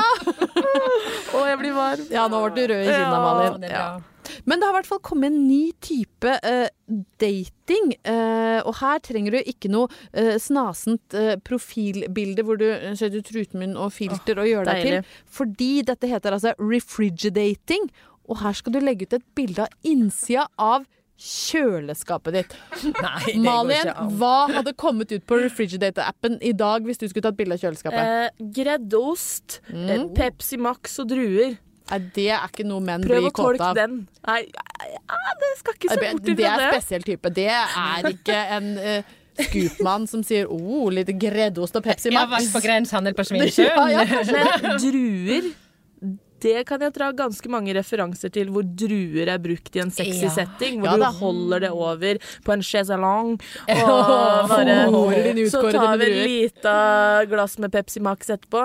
Å, 1.32 1.44
jeg 1.48 1.58
blir 1.62 1.72
varm. 1.76 2.04
Ja, 2.12 2.26
nå 2.28 2.42
ble 2.44 2.52
du 2.58 2.72
rød 2.74 2.82
i 2.82 2.90
kinna, 2.90 3.06
Ja, 3.08 3.20
Malin. 3.24 3.62
bra. 3.64 3.86
Men 4.44 4.60
det 4.60 4.68
har 4.68 4.74
i 4.74 4.78
hvert 4.80 4.90
fall 4.90 5.02
kommet 5.04 5.32
en 5.32 5.42
ny 5.48 5.72
type 5.82 6.36
uh, 6.44 6.68
dating. 7.22 7.92
Uh, 8.06 8.60
og 8.66 8.76
her 8.80 9.02
trenger 9.04 9.36
du 9.36 9.50
ikke 9.52 9.70
noe 9.72 9.90
uh, 10.14 10.36
snasent 10.42 11.16
profilbilde 11.46 12.44
hvor 12.46 12.60
du 12.60 12.66
setter 12.98 13.24
trutmunn 13.26 13.76
og 13.80 13.92
filter 13.94 14.40
og 14.40 14.48
gjør 14.48 14.70
deg 14.70 14.86
til. 14.86 15.12
Fordi 15.40 15.72
dette 15.88 16.10
heter 16.10 16.38
altså 16.38 16.56
refrigerating. 16.60 17.90
Og 18.30 18.40
her 18.42 18.56
skal 18.56 18.74
du 18.74 18.82
legge 18.82 19.08
ut 19.08 19.16
et 19.18 19.30
bilde 19.36 19.64
av 19.66 19.88
innsida 19.88 20.46
av 20.60 20.86
kjøleskapet 21.22 22.34
ditt. 22.34 22.54
Nei, 23.04 23.34
Malin, 23.44 23.90
hva 24.18 24.48
hadde 24.50 24.74
kommet 24.78 25.12
ut 25.14 25.24
på 25.28 25.38
Refrigidator-appen 25.42 26.38
i 26.42 26.54
dag 26.56 26.86
hvis 26.86 27.00
du 27.02 27.06
skulle 27.08 27.28
tatt 27.28 27.38
bilde 27.38 27.58
av 27.58 27.62
kjøleskapet? 27.62 28.00
Eh, 28.02 28.48
Greddeost, 28.56 29.60
mm. 29.70 30.10
Pepsi 30.16 30.58
Max 30.62 30.98
og 31.02 31.12
druer. 31.12 31.60
Nei, 31.92 31.98
det 32.16 32.28
er 32.32 32.44
ikke 32.48 32.64
noe 32.64 32.80
menn 32.84 33.02
Prøv 33.04 33.20
blir 33.20 33.28
å 33.28 33.32
tolke 33.36 33.66
av. 33.68 33.76
den. 33.76 33.98
Nei, 34.26 34.38
ja, 34.48 35.32
det 35.42 35.50
skal 35.60 35.74
ikke 35.76 35.90
se 35.90 35.98
Det, 36.00 36.12
bort 36.12 36.22
det 36.30 36.36
Det 36.38 36.46
er 36.48 36.62
en 36.66 36.72
spesiell 36.72 37.02
type. 37.06 37.32
Det 37.36 37.48
er 37.52 38.08
ikke 38.14 38.38
en 38.56 38.70
uh, 38.80 39.18
Scoopmann 39.42 40.06
som 40.08 40.22
sier 40.24 40.48
'oh, 40.48 40.88
litt 40.92 41.08
greddost 41.20 41.76
og 41.76 41.84
Pepsi 41.84 42.10
Jeg 42.10 42.18
har 42.18 42.28
vært 42.28 42.44
Max'. 42.48 42.52
på 42.52 42.60
grensehandel 42.66 43.14
på 43.16 43.24
Svinesjøen. 43.28 43.92
Ja, 43.92 44.04
ja. 44.08 44.76
Druer 44.80 45.52
det 46.42 46.64
kan 46.66 46.80
jeg 46.82 46.92
dra 46.96 47.10
ganske 47.16 47.48
mange 47.52 47.72
referanser 47.76 48.32
til 48.34 48.50
hvor 48.52 48.64
druer 48.66 49.30
er 49.32 49.38
brukt 49.42 49.76
i 49.78 49.82
en 49.84 49.90
sexy 49.94 50.24
Ja. 50.26 50.30
setting. 50.34 50.80
Hvor 50.82 50.92
Ja 50.92 50.96
du 50.98 51.18
holder 51.20 51.60
det 51.66 51.70
over 51.70 52.18
på 52.44 52.52
en 52.56 52.62
chaisalong 52.62 53.36
og 53.68 54.48
bare 54.50 54.76
Så 55.48 55.62
tar 55.72 55.96
vi 56.00 56.06
et 56.10 56.28
lite 56.28 56.74
glass 57.30 57.58
med 57.62 57.72
Pepsi 57.72 58.00
Max 58.02 58.30
etterpå. 58.30 58.62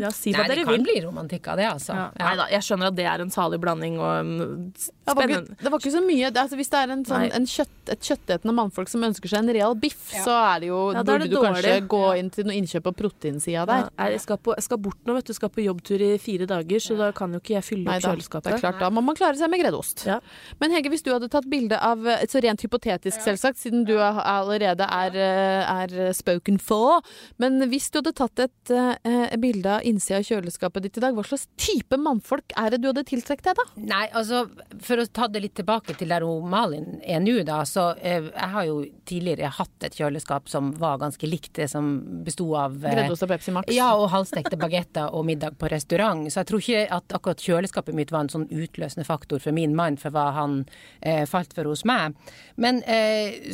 Ja, 0.00 0.10
si 0.14 0.32
hva 0.32 0.46
Nei, 0.46 0.56
det 0.56 0.64
kan 0.66 0.82
bli 0.86 0.98
romantikk 1.04 1.48
av 1.52 1.56
det, 1.60 1.66
altså. 1.70 1.94
Ja. 1.96 2.08
Nei 2.18 2.34
da, 2.40 2.46
jeg 2.50 2.66
skjønner 2.66 2.90
at 2.92 2.96
det 2.98 3.06
er 3.06 3.24
en 3.24 3.30
salig 3.34 3.60
blanding 3.62 3.98
og 4.00 4.12
en 4.20 4.32
Det 4.72 5.14
var, 5.16 5.22
ikke, 5.22 5.38
spennende 5.38 5.56
det 5.62 5.70
var 5.72 5.78
ikke 5.82 5.92
så 5.94 6.02
mye. 6.06 6.30
Altså, 6.32 6.56
hvis 6.58 6.70
det 6.72 6.78
er 6.82 6.92
en 6.96 7.04
sånn, 7.08 7.28
en 7.38 7.46
kjøtt, 7.46 7.92
et 7.94 8.00
kjøttetende 8.10 8.54
mannfolk 8.56 8.88
som 8.92 9.02
ønsker 9.06 9.28
seg 9.32 9.42
en 9.44 9.52
real 9.54 9.74
biff, 9.78 10.10
så 10.24 10.34
er 10.54 10.60
det 10.64 10.68
jo, 10.72 10.80
Ja, 10.94 11.02
burde 11.06 11.28
du 11.30 11.36
kanskje 11.38 11.62
dårlig. 11.76 11.88
gå 11.92 12.02
inn 12.18 12.30
til 12.34 12.44
noe 12.48 12.56
innkjøp 12.58 12.86
på 12.88 12.94
proteinsida 13.02 13.66
der. 13.68 13.88
Jeg, 13.98 14.20
skal 14.24 14.38
på, 14.38 14.54
jeg 14.58 14.66
skal 14.66 14.78
bort 14.78 14.98
nå, 15.06 15.14
vet 15.18 15.26
du. 15.30 15.32
Skal 15.36 15.48
på 15.54 15.64
jobbtur 15.64 16.00
i 16.02 16.12
fire 16.22 16.46
dager, 16.50 16.78
så 16.82 16.96
da 16.98 17.11
kan 17.16 17.32
jo 17.34 17.40
ikke 17.42 17.56
jeg 17.58 17.66
fylle 17.66 17.86
Nei 17.88 17.98
opp 17.98 18.06
kjøleskapet. 18.10 18.48
det 18.48 18.56
er 18.58 18.62
klart, 18.64 18.80
da 18.82 18.90
må 18.90 19.02
man 19.04 19.16
klare 19.18 19.36
seg 19.38 19.50
med 19.52 19.62
greddost. 19.62 20.04
Ja. 20.08 20.18
Men 20.60 20.74
Hege, 20.74 20.90
hvis 20.92 21.04
du 21.04 21.12
hadde 21.12 21.28
tatt 21.32 21.48
bilde 21.50 21.78
av 21.78 22.02
Så 22.28 22.40
rent 22.42 22.62
hypotetisk, 22.64 23.20
selvsagt, 23.22 23.58
siden 23.60 23.84
du 23.86 23.94
er- 23.98 24.20
allerede 24.22 24.86
er, 24.86 25.16
eh, 25.16 25.82
er 25.82 26.12
spoken 26.12 26.58
for. 26.60 27.02
Men 27.38 27.60
hvis 27.70 27.90
du 27.90 27.98
hadde 28.00 28.12
tatt 28.16 28.38
et 28.40 28.70
uh, 28.72 29.36
bilde 29.38 29.66
av 29.66 29.82
innsida 29.86 30.18
av 30.18 30.26
kjøleskapet 30.26 30.82
ditt 30.82 30.96
i 30.98 31.00
dag, 31.04 31.14
hva 31.14 31.24
slags 31.26 31.46
type 31.56 31.96
mannfolk 32.00 32.52
er 32.56 32.70
det 32.70 32.80
du 32.82 32.88
hadde 32.90 33.04
tiltrukket 33.08 33.44
deg, 33.50 33.56
da? 33.56 33.64
Nei, 33.76 34.06
altså 34.12 34.44
for 34.80 34.96
å 35.02 35.06
ta 35.12 35.28
det 35.28 35.42
litt 35.42 35.54
tilbake 35.58 35.96
til 35.98 36.08
der 36.08 36.22
Malin 36.22 37.00
er 37.04 37.20
nå, 37.20 37.42
da. 37.44 37.62
Så 37.68 37.92
uh, 37.96 38.30
jeg 38.30 38.50
har 38.54 38.64
jo 38.68 38.84
tidligere 39.08 39.50
hatt 39.58 39.84
et 39.88 39.96
kjøleskap 39.98 40.48
som 40.48 40.72
var 40.80 40.98
ganske 41.02 41.26
likt 41.28 41.54
det 41.54 41.68
som 41.70 41.92
besto 42.24 42.48
av 42.58 42.76
uh, 42.78 42.88
Greddost 42.90 43.22
og 43.26 43.32
Pepsi 43.32 43.54
Max? 43.54 43.72
Ja, 43.74 43.92
og 43.98 44.10
halvstekte 44.12 44.58
bagetter 44.60 45.12
og 45.12 45.26
middag 45.28 45.56
på 45.58 45.70
restaurant. 45.72 46.26
Så 46.32 46.42
jeg 46.42 46.46
tror 46.50 46.62
ikke 46.62 46.82
at 46.98 47.01
at 47.02 47.16
akkurat 47.18 47.42
kjøleskapet 47.42 47.96
mitt 47.96 48.12
var 48.14 48.26
en 48.26 48.32
sånn 48.32 48.48
utløsende 48.50 49.06
faktor 49.06 49.42
for 49.42 49.54
min 49.56 49.76
mann, 49.78 49.98
for 50.00 50.14
hva 50.14 50.30
han 50.36 50.62
eh, 51.00 51.24
falt 51.28 51.54
for 51.56 51.68
hos 51.70 51.84
meg. 51.88 52.16
Men 52.60 52.82
eh, 52.88 53.52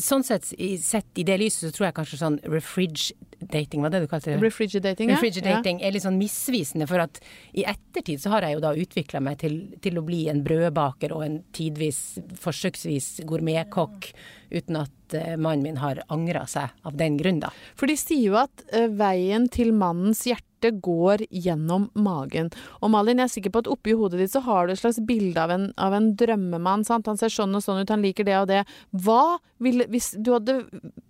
sånn 0.00 0.26
sett, 0.26 0.50
i, 0.56 0.74
sett 0.82 1.20
i 1.20 1.26
det 1.28 1.38
lyset, 1.42 1.68
så 1.68 1.74
tror 1.74 1.88
jeg 1.88 1.98
kanskje 1.98 2.20
sånn 2.22 2.40
refrigerating, 2.48 3.84
var 3.84 3.94
det 3.94 4.02
du 4.04 4.08
kalte 4.10 4.32
det? 4.32 4.40
Refrigerating, 4.42 5.12
ja. 5.12 5.18
Refrigerating 5.18 5.82
er 5.84 5.94
litt 5.94 6.06
sånn 6.06 6.20
misvisende, 6.20 6.88
for 6.90 7.04
at 7.04 7.20
i 7.52 7.66
ettertid 7.68 8.22
så 8.22 8.34
har 8.34 8.46
jeg 8.46 8.58
jo 8.58 8.64
da 8.64 8.74
utvikla 8.78 9.22
meg 9.24 9.40
til, 9.44 9.60
til 9.84 10.00
å 10.00 10.06
bli 10.06 10.24
en 10.32 10.42
brødbaker 10.46 11.14
og 11.16 11.26
en 11.26 11.40
tidvis, 11.56 12.02
forsøksvis 12.40 13.18
gourmetkokk, 13.28 14.12
uten 14.48 14.80
at 14.80 15.16
eh, 15.16 15.36
mannen 15.36 15.66
min 15.66 15.80
har 15.82 16.00
angra 16.12 16.46
seg 16.48 16.72
av 16.88 16.96
den 16.98 17.18
grunn, 17.20 17.42
da. 17.44 17.52
For 17.78 17.90
de 17.90 17.98
sier 18.00 18.30
jo 18.30 18.38
at 18.40 18.64
eh, 18.72 18.88
veien 18.88 19.48
til 19.52 19.74
mannens 19.76 20.24
hjerte 20.28 20.47
går 20.62 21.24
gjennom 21.30 21.88
magen. 21.94 22.50
Og 22.82 22.90
Malin, 22.92 23.22
jeg 23.22 23.28
er 23.28 23.34
sikker 23.36 23.54
på 23.54 23.62
at 23.64 23.70
oppi 23.70 23.94
hodet 23.96 24.20
ditt 24.22 24.32
så 24.34 24.42
har 24.44 24.66
du 24.66 24.74
et 24.74 24.80
slags 24.80 25.00
bilde 25.06 25.40
av 25.40 25.52
en, 25.54 25.68
av 25.80 25.96
en 25.96 26.10
drømmemann. 26.18 26.84
sant? 26.84 27.06
Han 27.06 27.20
ser 27.20 27.32
sånn 27.32 27.54
og 27.54 27.64
sånn 27.64 27.82
ut, 27.82 27.92
han 27.92 28.04
liker 28.04 28.26
det 28.28 28.36
og 28.40 28.48
det. 28.50 28.64
Hva 28.92 29.38
ville 29.58 29.88
Hvis 29.90 30.12
du 30.22 30.30
hadde 30.30 30.60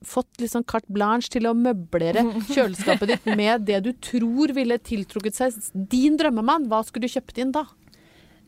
fått 0.07 0.41
litt 0.41 0.55
sånn 0.55 0.65
carte 0.65 0.89
blanche 0.93 1.29
til 1.35 1.45
å 1.51 1.57
møblere 1.57 2.23
kjøleskapet 2.55 3.11
ditt 3.13 3.27
med 3.37 3.67
det 3.69 3.83
du 3.85 3.91
tror 3.93 4.55
ville 4.57 4.79
tiltrukket 4.81 5.37
seg 5.37 5.59
din 5.75 6.17
drømmemann, 6.17 6.69
hva 6.71 6.81
skulle 6.87 7.09
du 7.09 7.13
kjøpt 7.13 7.43
inn 7.43 7.53
da? 7.53 7.67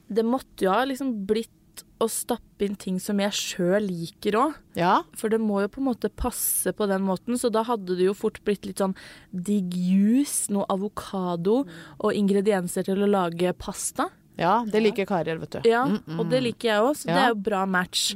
Det 0.09 0.25
måtte 0.25 0.65
jo 0.65 0.73
ha 0.73 0.87
liksom 0.89 1.13
blitt 1.29 1.53
å 2.01 2.07
stappe 2.09 2.65
inn 2.65 2.77
ting 2.81 2.99
som 3.03 3.19
jeg 3.21 3.35
sjøl 3.37 3.85
liker 3.87 4.37
òg. 4.41 4.55
Ja, 4.79 5.01
For 5.19 5.29
det 5.33 5.41
må 5.43 5.61
jo 5.65 5.69
på 5.73 5.83
en 5.83 5.89
måte 5.91 6.09
passe 6.09 6.73
på 6.77 6.87
den 6.89 7.05
måten, 7.07 7.37
så 7.41 7.51
da 7.53 7.63
hadde 7.69 7.97
det 7.99 8.07
jo 8.09 8.15
fort 8.17 8.41
blitt 8.47 8.65
litt 8.69 8.81
sånn 8.81 8.95
digg 9.33 9.75
juice, 9.77 10.49
noe 10.53 10.65
avokado 10.73 11.63
og 11.99 12.17
ingredienser 12.17 12.87
til 12.89 13.05
å 13.05 13.11
lage 13.11 13.53
pasta. 13.59 14.09
ja 14.41 14.63
det 14.65 14.81
liker 14.81 15.05
Kariel, 15.05 15.43
vet 15.43 15.59
du. 15.59 15.69
Ja, 15.69 15.83
og 16.17 16.31
det 16.33 16.41
liker 16.47 16.69
jeg 16.71 16.87
òg, 16.87 16.95
så 16.97 17.11
det 17.11 17.19
er 17.21 17.35
jo 17.35 17.41
bra 17.51 17.67
match. 17.69 18.15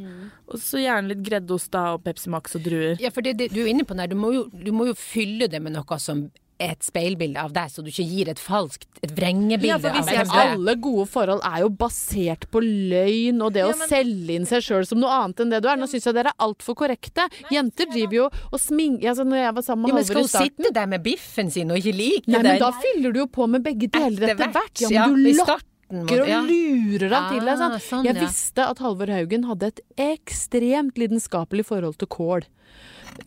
Og 0.48 0.56
så 0.62 0.80
gjerne 0.80 1.12
litt 1.12 1.24
greddost 1.26 1.70
da, 1.74 1.90
og 1.96 2.04
Pepsi 2.06 2.32
Max 2.32 2.56
og 2.56 2.64
druer. 2.64 2.96
Ja, 3.02 3.10
for 3.12 3.20
det, 3.26 3.36
det 3.42 3.50
du 3.52 3.60
er 3.64 3.68
inne 3.74 3.84
på 3.84 3.96
der, 3.98 4.08
du 4.08 4.16
må, 4.16 4.32
jo, 4.32 4.46
du 4.48 4.72
må 4.72 4.88
jo 4.88 4.96
fylle 4.96 5.48
det 5.52 5.60
med 5.60 5.76
noe 5.76 5.98
som 6.00 6.30
et 6.62 6.84
speilbilde 6.86 7.40
av 7.40 7.52
deg, 7.54 7.70
så 7.72 7.82
du 7.82 7.88
ikke 7.90 8.04
gir 8.06 8.28
et 8.30 8.40
falskt, 8.40 8.86
et 9.02 9.10
vrengebilde 9.16 9.72
Ja, 9.72 9.78
for 9.82 9.96
hvis 9.96 10.10
jeg. 10.12 10.28
Alle 10.30 10.76
gode 10.80 11.06
forhold 11.10 11.42
er 11.46 11.64
jo 11.64 11.70
basert 11.80 12.46
på 12.54 12.62
løgn 12.62 13.42
og 13.42 13.54
det 13.56 13.64
Ja, 13.64 13.72
å 13.72 13.88
selge 13.90 14.36
inn 14.38 14.46
seg 14.48 14.62
sjøl 14.62 14.86
som 14.86 15.02
noe 15.02 15.10
annet 15.10 15.42
enn 15.44 15.50
det 15.54 15.62
du 15.64 15.68
er. 15.72 15.80
Nå 15.80 15.88
syns 15.90 16.06
jeg 16.06 16.16
dere 16.16 16.30
er 16.30 16.46
altfor 16.46 16.78
korrekte. 16.78 17.26
Jenter 17.52 17.90
driver 17.90 18.18
jo 18.20 18.30
og 18.30 18.58
sminker 18.62 19.10
altså 19.12 19.26
Når 19.26 19.40
jeg 19.42 19.54
var 19.58 19.66
sammen 19.66 19.88
med 19.88 19.94
Halvor 19.98 20.04
i 20.04 20.06
starten 20.06 20.28
Skal 20.30 20.40
hun 20.44 20.50
sitte 20.54 20.74
der 20.78 20.90
med 20.94 21.04
biffen 21.04 21.50
sin 21.50 21.70
og 21.74 21.80
ikke 21.80 21.96
like 21.98 22.30
Nei, 22.30 22.42
men 22.46 22.62
da 22.62 22.70
fyller 22.78 23.14
du 23.14 23.22
jo 23.24 23.28
på 23.30 23.46
med 23.50 23.64
begge 23.64 23.90
deler 23.92 24.34
etter 24.34 24.52
hvert. 24.54 24.84
Ja, 24.84 25.06
men 25.10 25.22
du 25.24 25.32
starten 25.42 25.73
lokker 25.92 26.22
og 26.24 26.30
ja. 26.30 26.40
lurer 26.44 27.14
han 27.14 27.28
til 27.32 27.48
deg. 27.48 27.58
Sånn. 27.60 27.76
sånn, 27.84 28.08
Jeg 28.08 28.16
ja. 28.16 28.26
visste 28.26 28.66
at 28.72 28.82
Halvor 28.84 29.12
Haugen 29.12 29.46
hadde 29.48 29.72
et 29.72 29.80
ekstremt 30.00 31.00
lidenskapelig 31.00 31.66
forhold 31.70 31.98
til 32.00 32.10
kål. 32.12 32.46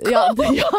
Ja, 0.09 0.27
ja. 0.57 0.71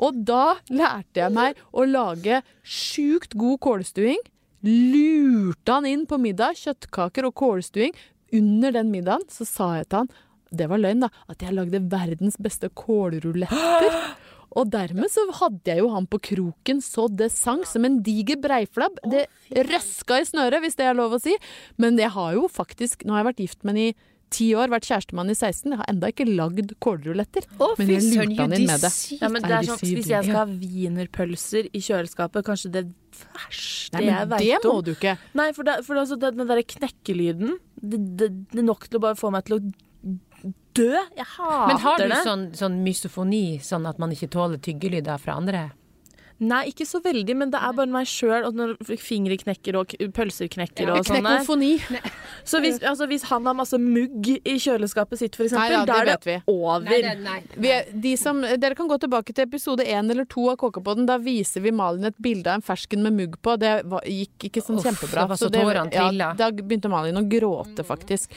Og 0.00 0.22
da 0.26 0.56
lærte 0.72 1.24
jeg 1.24 1.34
meg 1.34 1.60
å 1.72 1.84
lage 1.88 2.42
sjukt 2.62 3.36
god 3.38 3.60
kålstuing. 3.64 4.20
Lurte 4.64 5.76
han 5.76 5.88
inn 5.88 6.06
på 6.08 6.16
middag, 6.20 6.56
kjøttkaker 6.56 7.28
og 7.28 7.34
kålstuing. 7.36 7.92
Under 8.34 8.72
den 8.74 8.90
middagen 8.94 9.26
så 9.30 9.46
sa 9.46 9.74
jeg 9.78 9.90
til 9.90 10.04
han, 10.04 10.14
det 10.54 10.68
var 10.70 10.80
løgn 10.80 11.02
da, 11.02 11.10
at 11.30 11.42
jeg 11.42 11.54
lagde 11.56 11.82
verdens 11.90 12.38
beste 12.40 12.70
kålruletter. 12.78 13.90
Og 14.52 14.70
dermed 14.72 15.10
så 15.12 15.24
hadde 15.40 15.72
jeg 15.72 15.82
jo 15.82 15.90
han 15.94 16.08
på 16.10 16.20
kroken 16.30 16.82
så 16.84 17.06
det 17.10 17.30
sang 17.34 17.64
som 17.68 17.86
en 17.86 18.00
diger 18.04 18.40
breiflabb. 18.42 19.00
Det 19.10 19.26
røska 19.70 20.20
i 20.20 20.26
snøret, 20.28 20.62
hvis 20.64 20.78
det 20.78 20.88
er 20.88 20.98
lov 20.98 21.16
å 21.16 21.22
si. 21.22 21.36
Men 21.80 21.98
jeg 22.00 22.12
har 22.14 22.34
jo 22.36 22.48
faktisk 22.50 23.04
Nå 23.04 23.14
har 23.14 23.24
jeg 23.24 23.30
vært 23.32 23.44
gift 23.44 23.64
med 23.64 23.74
han 23.74 23.82
i 23.82 23.88
ti 24.34 24.48
år, 24.56 24.70
vært 24.72 24.88
kjærestemann 24.88 25.30
i 25.30 25.36
16. 25.36 25.70
Jeg 25.70 25.80
har 25.80 25.90
enda 25.90 26.10
ikke 26.10 26.26
lagd 26.28 26.74
kålruletter. 26.82 27.46
Å, 27.58 27.70
Men 27.78 27.92
jeg 27.92 28.06
lurte 28.08 28.40
han 28.40 28.56
inn 28.56 28.66
med 28.68 28.82
det. 28.82 28.90
Ja, 29.20 29.30
men 29.30 29.44
det 29.44 29.54
er 29.54 29.68
sånn, 29.68 29.82
Hvis 29.84 30.10
jeg 30.10 30.26
skal 30.26 30.40
ha 30.40 30.46
wienerpølser 30.50 31.70
i 31.70 31.82
kjøleskapet, 31.84 32.46
kanskje 32.46 32.72
det 32.74 32.84
verste 33.34 34.00
Nei, 34.00 34.08
jeg 34.08 34.30
men 34.32 34.34
det 34.42 34.60
må 34.66 34.80
du 34.84 34.94
ikke. 34.94 35.16
Nei, 35.38 35.48
for, 35.56 35.68
det, 35.68 35.78
for 35.86 36.00
altså, 36.02 36.18
den, 36.20 36.40
den 36.40 36.50
derre 36.50 36.66
knekkelyden 36.66 37.58
det, 37.78 38.00
det, 38.18 38.30
det 38.50 38.62
er 38.62 38.66
nok 38.66 38.88
til 38.88 38.98
å 38.98 39.04
bare 39.06 39.18
få 39.18 39.30
meg 39.34 39.46
til 39.46 39.58
å 39.58 39.62
dø. 40.74 40.90
Jeg 41.16 41.26
hater 41.36 41.66
Men 41.70 41.78
har 41.84 41.98
du 41.98 42.08
det. 42.08 42.20
sånn, 42.26 42.44
sånn 42.58 42.82
mysofoni, 42.84 43.60
sånn 43.62 43.86
at 43.88 43.98
man 44.02 44.10
ikke 44.14 44.28
tåler 44.34 44.58
tyggelyder 44.58 45.18
fra 45.22 45.36
andre? 45.40 45.70
Nei, 46.42 46.64
ikke 46.72 46.82
så 46.86 46.98
veldig, 47.00 47.34
men 47.38 47.50
det 47.52 47.60
er 47.62 47.72
bare 47.78 47.86
meg 47.94 48.08
sjøl, 48.10 48.42
og 48.48 48.56
når 48.58 48.72
fingre 48.98 49.36
knekker 49.38 49.76
og 49.78 49.92
pølser 50.16 50.48
knekker 50.50 50.90
og 50.90 51.04
sånn. 51.06 51.20
Knekofoni. 51.22 51.78
Så 52.50 52.58
hvis, 52.60 52.80
altså, 52.84 53.06
hvis 53.08 53.22
han 53.30 53.46
har 53.46 53.54
masse 53.56 53.78
mugg 53.80 54.26
i 54.34 54.56
kjøleskapet 54.60 55.20
sitt, 55.22 55.36
for 55.38 55.46
Nei, 55.46 55.68
eksempel, 55.70 55.72
ja, 55.72 55.84
det 55.84 55.94
da 55.94 56.00
er 56.02 56.10
det 56.10 56.26
vi. 56.26 56.34
over. 56.50 57.06
nei. 57.22 57.36
Vi 57.56 57.70
er, 57.72 57.86
de 58.04 58.16
som, 58.20 58.42
dere 58.42 58.74
kan 58.76 58.90
gå 58.90 58.98
tilbake 59.00 59.32
til 59.32 59.46
episode 59.46 59.86
én 59.86 60.10
eller 60.10 60.26
to 60.28 60.48
av 60.50 60.58
Kåkapodden. 60.60 61.06
Da 61.08 61.16
viser 61.22 61.64
vi 61.64 61.72
Malin 61.72 62.10
et 62.10 62.18
bilde 62.20 62.50
av 62.50 62.58
en 62.60 62.66
fersken 62.66 63.00
med 63.06 63.16
mugg 63.16 63.38
på. 63.40 63.54
Det 63.62 63.72
var, 63.88 64.04
gikk 64.04 64.50
ikke 64.50 64.60
sånn 64.66 64.82
Uff, 64.82 64.84
kjempebra. 64.90 65.24
så 65.38 65.48
det- 65.54 65.62
Ja, 65.94 66.32
da 66.34 66.50
begynte 66.50 66.90
Malin 66.92 67.16
å 67.22 67.24
gråte, 67.30 67.86
faktisk. 67.86 68.28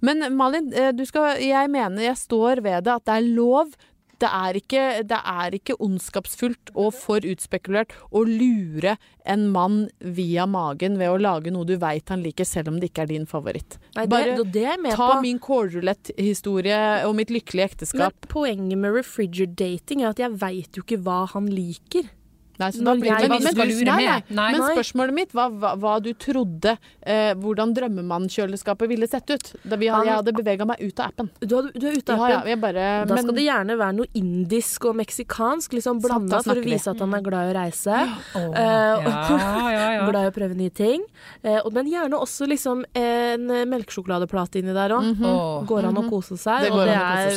Men 0.00 0.24
Malin, 0.34 0.72
eh, 0.74 0.90
du 0.92 1.04
skal, 1.06 1.36
jeg 1.38 1.70
mener 1.70 2.02
jeg 2.02 2.16
står 2.16 2.62
ved 2.64 2.84
det 2.84 2.96
at 2.98 3.04
det 3.04 3.14
er 3.20 3.28
lov. 3.36 3.76
Det 4.22 4.28
er, 4.30 4.58
ikke, 4.60 4.82
det 5.10 5.18
er 5.18 5.56
ikke 5.58 5.74
ondskapsfullt 5.82 6.70
og 6.78 6.92
for 6.94 7.24
utspekulert 7.26 7.94
å 8.14 8.22
lure 8.28 8.96
en 9.26 9.48
mann 9.54 9.80
via 9.98 10.46
magen 10.50 10.98
ved 11.00 11.10
å 11.10 11.18
lage 11.18 11.50
noe 11.54 11.66
du 11.66 11.74
veit 11.82 12.10
han 12.12 12.22
liker, 12.22 12.46
selv 12.46 12.72
om 12.72 12.78
det 12.78 12.92
ikke 12.92 13.06
er 13.06 13.12
din 13.12 13.26
favoritt. 13.30 13.78
Nei, 13.96 14.06
det, 14.06 14.10
Bare 14.14 14.46
det 14.54 14.78
med 14.82 14.94
ta 14.98 15.08
på. 15.16 15.20
min 15.24 15.42
kålrulett-historie 15.42 16.80
og 17.08 17.16
mitt 17.18 17.34
lykkelige 17.34 17.90
Men 17.98 18.32
poenget 18.32 18.78
med 18.78 18.94
refrigerating 19.00 20.02
er 20.02 20.12
at 20.12 20.22
jeg 20.22 20.38
veit 20.38 20.78
jo 20.78 20.86
ikke 20.86 21.02
hva 21.02 21.24
han 21.34 21.50
liker. 21.50 22.10
Nei, 22.60 22.68
så 22.70 22.84
da 22.84 22.92
blir 22.94 23.10
det 23.16 23.28
Hva 23.56 23.64
lure 23.66 23.84
nei, 23.88 24.04
med? 24.06 24.30
nei. 24.36 24.48
Men 24.52 24.62
spørsmålet 24.76 25.14
mitt 25.16 25.32
var 25.34 25.50
hva, 25.50 25.70
hva 25.80 25.94
du 26.04 26.10
trodde 26.14 26.74
eh, 27.00 27.32
hvordan 27.40 27.72
drømmemannkjøleskapet 27.74 28.88
ville 28.90 29.08
sett 29.08 29.30
ut. 29.32 29.52
Da 29.64 29.76
vi, 29.80 29.86
jeg 29.88 29.94
hadde 30.12 30.34
bevega 30.36 30.66
meg 30.68 30.82
ut 30.84 31.00
av 31.00 31.10
appen. 31.12 31.30
Du, 31.40 31.54
har, 31.56 31.70
du 31.74 31.86
er 31.88 31.96
ute 31.96 32.12
av 32.12 32.18
Ja, 32.22 32.28
ja, 32.34 32.40
appen. 32.42 32.60
bare, 32.60 32.84
Da 33.08 33.14
men, 33.16 33.24
skal 33.24 33.34
det 33.38 33.46
gjerne 33.46 33.78
være 33.80 33.96
noe 33.98 34.10
indisk 34.20 34.84
og 34.90 34.96
meksikansk, 35.00 35.72
liksom 35.78 36.00
blanda, 36.04 36.42
for 36.44 36.60
å 36.60 36.64
vise 36.64 36.92
at 36.92 37.00
han 37.02 37.14
er 37.14 37.24
glad 37.24 37.48
i 37.48 37.54
å 37.54 37.56
reise. 37.58 38.02
Oh, 38.36 38.50
Eh, 38.52 39.06
ja, 39.08 39.70
ja, 39.72 39.86
ja. 39.96 40.06
Glad 40.12 40.26
i 40.26 40.30
å 40.30 40.34
prøve 40.34 40.54
nye 40.58 40.70
ting. 40.70 41.02
Eh, 41.42 41.58
og- 41.64 41.72
men 41.72 41.86
gjerne 41.88 42.18
også 42.20 42.46
liksom 42.50 42.84
en 42.94 43.46
melkesjokoladeplate 43.70 44.60
inni 44.60 44.74
der 44.76 44.90
òg. 44.90 45.08
Åh. 45.24 45.64
Går 45.66 45.88
an 45.88 45.96
å 46.02 46.04
kose 46.10 46.36
seg. 46.36 46.66
Det 46.66 46.70
og 46.72 46.84
det 46.86 46.96
er. 46.96 47.30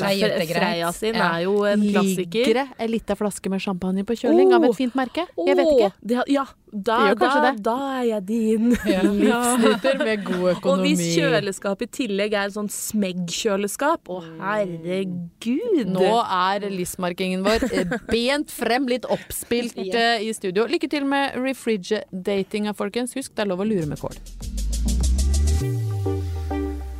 Freia 0.51 0.87
er. 0.89 0.91
Sin 0.93 1.15
Ja. 1.15 1.31
er 1.37 1.43
jo 1.45 1.63
en 1.63 1.81
klassiker. 1.81 2.45
ligger 2.45 2.67
ei 2.79 2.87
lita 2.87 3.15
flaske 3.15 3.49
med 3.49 3.61
champagne 3.61 4.03
på 4.03 4.13
kjøling 4.19 4.53
av 4.53 4.63
et 4.65 4.75
fint 4.75 4.93
merke? 4.95 5.04
Jeg 5.13 5.57
vet 5.59 5.71
ikke. 5.71 5.89
Det, 6.01 6.21
ja, 6.31 6.45
da, 6.71 6.97
da, 7.15 7.29
det. 7.45 7.51
da 7.63 7.75
er 7.99 8.03
jeg 8.09 8.25
din. 8.27 8.71
Livsnyter 9.21 10.01
med 10.01 10.25
god 10.25 10.49
økonomi. 10.55 10.65
Og 10.71 10.83
hvis 10.85 11.03
kjøleskapet 11.15 11.87
i 11.87 11.93
tillegg 12.01 12.35
er 12.35 12.49
et 12.49 12.55
sånn 12.57 12.71
smegg-kjøleskap, 12.71 14.11
å 14.11 14.19
herregud! 14.41 15.93
Nå 15.93 16.09
er 16.23 16.67
listmarkingen 16.73 17.45
vår 17.45 17.67
eh, 17.71 17.95
bent 18.09 18.51
frem, 18.53 18.89
litt 18.91 19.07
oppspilt 19.07 19.79
eh, 19.85 20.25
i 20.25 20.33
studio. 20.35 20.67
Lykke 20.71 20.91
til 20.91 21.07
med 21.09 21.37
refrigeratinga, 21.39 22.75
folkens. 22.77 23.15
Husk, 23.15 23.35
det 23.35 23.45
er 23.45 23.53
lov 23.53 23.63
å 23.63 23.69
lure 23.69 23.87
med 23.89 24.01
kål. 24.01 24.19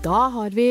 Da 0.06 0.28
har 0.30 0.54
vi 0.54 0.70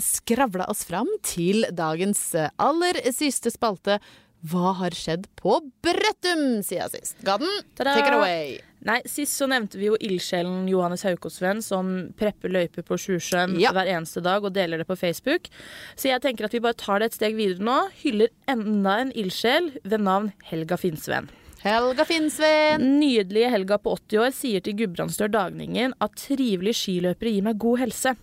skravla 0.00 0.64
oss 0.72 0.86
fram 0.88 1.08
til 1.20 1.66
dagens 1.76 2.30
eh, 2.34 2.48
aller 2.56 2.96
siste 3.12 3.52
spalte. 3.52 3.98
Hva 4.48 4.70
har 4.78 4.94
skjedd 4.96 5.26
på 5.36 5.58
Brøttum 5.84 6.62
siden 6.64 6.88
sist? 6.94 7.18
Gadden, 7.26 7.50
take 7.76 8.06
it 8.06 8.14
away. 8.16 8.58
Nei, 8.88 9.02
Sist 9.04 9.36
så 9.36 9.44
nevnte 9.50 9.76
vi 9.76 9.90
jo 9.90 9.98
ildsjelen 10.00 10.62
Johannes 10.70 11.02
Haukåsven 11.04 11.58
som 11.60 11.90
prepper 12.16 12.48
løyper 12.48 12.80
på 12.88 12.96
Sjusjøen 12.96 13.58
Ja. 13.60 13.74
hver 13.76 13.90
eneste 13.92 14.22
dag 14.24 14.42
og 14.42 14.54
deler 14.56 14.80
det 14.80 14.86
på 14.88 14.96
Facebook. 14.96 15.50
Så 15.94 16.08
jeg 16.08 16.22
tenker 16.24 16.46
at 16.48 16.52
vi 16.56 16.62
bare 16.64 16.78
tar 16.80 17.00
det 17.02 17.10
et 17.10 17.18
steg 17.18 17.36
videre 17.36 17.60
nå. 17.60 17.76
Hyller 18.00 18.32
enda 18.48 18.96
en 19.02 19.12
ildsjel 19.12 19.74
ved 19.84 20.00
navn 20.00 20.32
Helga 20.48 20.78
Finnsven. 20.80 21.28
Helga 21.60 22.06
Finnsven! 22.08 22.80
Nydelige 23.02 23.50
Helga 23.52 23.76
på 23.76 23.92
80 24.08 24.18
år 24.24 24.32
sier 24.32 24.64
til 24.64 24.78
Gudbrandsdør 24.80 25.28
Dagningen 25.34 25.92
at 26.00 26.16
trivelige 26.16 26.72
skiløpere 26.80 27.34
gir 27.36 27.44
meg 27.44 27.58
god 27.60 27.82
helse. 27.84 28.16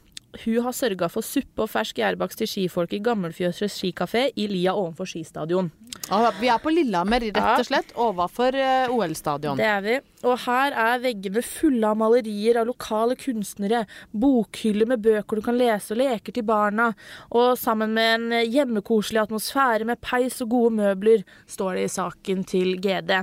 Hun 0.43 0.59
har 0.61 0.73
sørga 0.75 1.07
for 1.09 1.25
suppe 1.25 1.63
og 1.63 1.69
fersk 1.71 1.97
gjærbakst 2.01 2.41
til 2.41 2.49
skifolk 2.51 2.91
i 2.93 2.99
Gammelfjøsres 3.01 3.73
skikafé 3.79 4.27
i 4.35 4.47
lia 4.51 4.73
ovenfor 4.75 5.07
skistadion. 5.09 5.69
Ah, 6.13 6.29
Vi 6.39 6.49
er 6.51 6.59
på 6.61 6.71
Lillehammer, 6.71 7.23
rett 7.31 7.39
og 7.39 7.65
slett. 7.65 7.93
Overfor 7.95 8.55
eh, 8.55 8.91
OL-stadion. 8.91 9.57
Det 9.57 9.65
er 9.65 9.81
vi. 9.85 9.95
Og 10.27 10.37
her 10.43 10.75
er 10.77 11.01
veggene 11.03 11.41
fulle 11.45 11.89
av 11.89 11.97
malerier 11.99 12.59
av 12.61 12.67
lokale 12.69 13.15
kunstnere, 13.19 13.85
bokhyller 14.11 14.89
med 14.91 15.01
bøker 15.05 15.39
du 15.39 15.45
kan 15.47 15.57
lese 15.57 15.95
og 15.95 16.01
leker 16.03 16.35
til 16.35 16.45
barna, 16.47 16.91
og 17.31 17.55
sammen 17.59 17.95
med 17.97 18.13
en 18.17 18.51
hjemmekoselig 18.51 19.23
atmosfære 19.25 19.87
med 19.89 20.01
peis 20.03 20.41
og 20.45 20.51
gode 20.53 20.75
møbler, 20.81 21.25
står 21.49 21.79
det 21.79 21.87
i 21.87 21.93
saken 21.97 22.43
til 22.47 22.75
GD. 22.83 23.15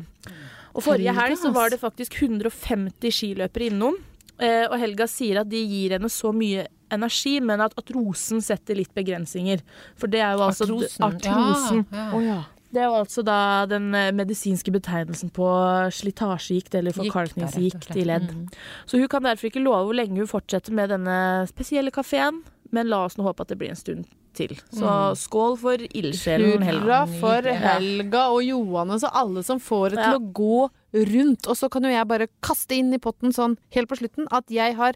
Og 0.74 0.82
forrige 0.82 1.14
helg 1.14 1.38
så 1.38 1.52
var 1.54 1.70
det 1.70 1.78
faktisk 1.82 2.16
150 2.18 3.14
skiløpere 3.14 3.70
innom. 3.70 4.00
Eh, 4.42 4.64
og 4.66 4.80
Helga 4.82 5.06
sier 5.06 5.44
at 5.44 5.50
de 5.50 5.60
gir 5.62 5.94
henne 5.94 6.10
så 6.10 6.32
mye 6.34 6.64
energi, 6.94 7.38
men 7.40 7.60
at 7.60 7.74
atrosen 7.80 8.40
setter 8.44 8.74
litt 8.78 8.94
begrensninger. 8.94 9.60
For 9.96 10.06
det 10.10 10.20
er 10.20 10.34
jo 10.38 10.44
altså 10.48 10.64
Artrosen. 10.68 11.04
artrosen. 11.08 11.86
Ja, 11.92 12.08
ja. 12.10 12.20
ja. 12.34 12.42
Det 12.74 12.80
er 12.82 12.88
jo 12.90 12.96
altså 13.04 13.22
da 13.22 13.66
den 13.70 13.92
eh, 13.94 14.08
medisinske 14.10 14.72
betegnelsen 14.74 15.30
på 15.30 15.46
slitasjegikt 15.94 16.74
eller 16.74 16.90
forkalkningsgikt 16.96 17.94
i 17.96 18.04
ledd. 18.08 18.32
Mm. 18.34 18.48
Så 18.90 18.98
hun 18.98 19.08
kan 19.12 19.22
derfor 19.22 19.46
ikke 19.50 19.62
love 19.62 19.84
hvor 19.88 19.94
lenge 19.98 20.18
hun 20.18 20.26
fortsetter 20.30 20.74
med 20.74 20.90
denne 20.90 21.46
spesielle 21.50 21.92
kafeen, 21.94 22.42
men 22.74 22.90
la 22.90 23.04
oss 23.06 23.14
nå 23.18 23.26
håpe 23.28 23.44
at 23.46 23.52
det 23.52 23.58
blir 23.60 23.70
en 23.74 23.78
stund 23.78 24.08
til. 24.34 24.56
Så 24.74 24.82
Mm. 24.82 25.14
skål 25.14 25.52
for 25.60 25.78
ildsjelen 25.78 26.62
Helga. 26.66 27.04
Hurra 27.06 27.20
for 27.20 27.42
Helga 27.46 28.24
og 28.34 28.42
Johannes 28.42 29.04
og 29.06 29.12
alle 29.14 29.44
som 29.46 29.60
får 29.62 29.90
det 29.94 29.98
Ja. 30.00 30.10
til 30.10 30.18
å 30.18 30.32
gå 30.32 30.70
rundt. 31.14 31.46
Og 31.46 31.54
så 31.56 31.70
kan 31.70 31.82
jo 31.84 31.90
jeg 31.90 32.08
bare 32.08 32.26
kaste 32.42 32.74
inn 32.74 32.92
i 32.92 32.98
potten 32.98 33.30
sånn 33.32 33.56
helt 33.70 33.88
på 33.88 33.96
slutten 34.02 34.26
at 34.32 34.44
jeg 34.50 34.74
har 34.74 34.94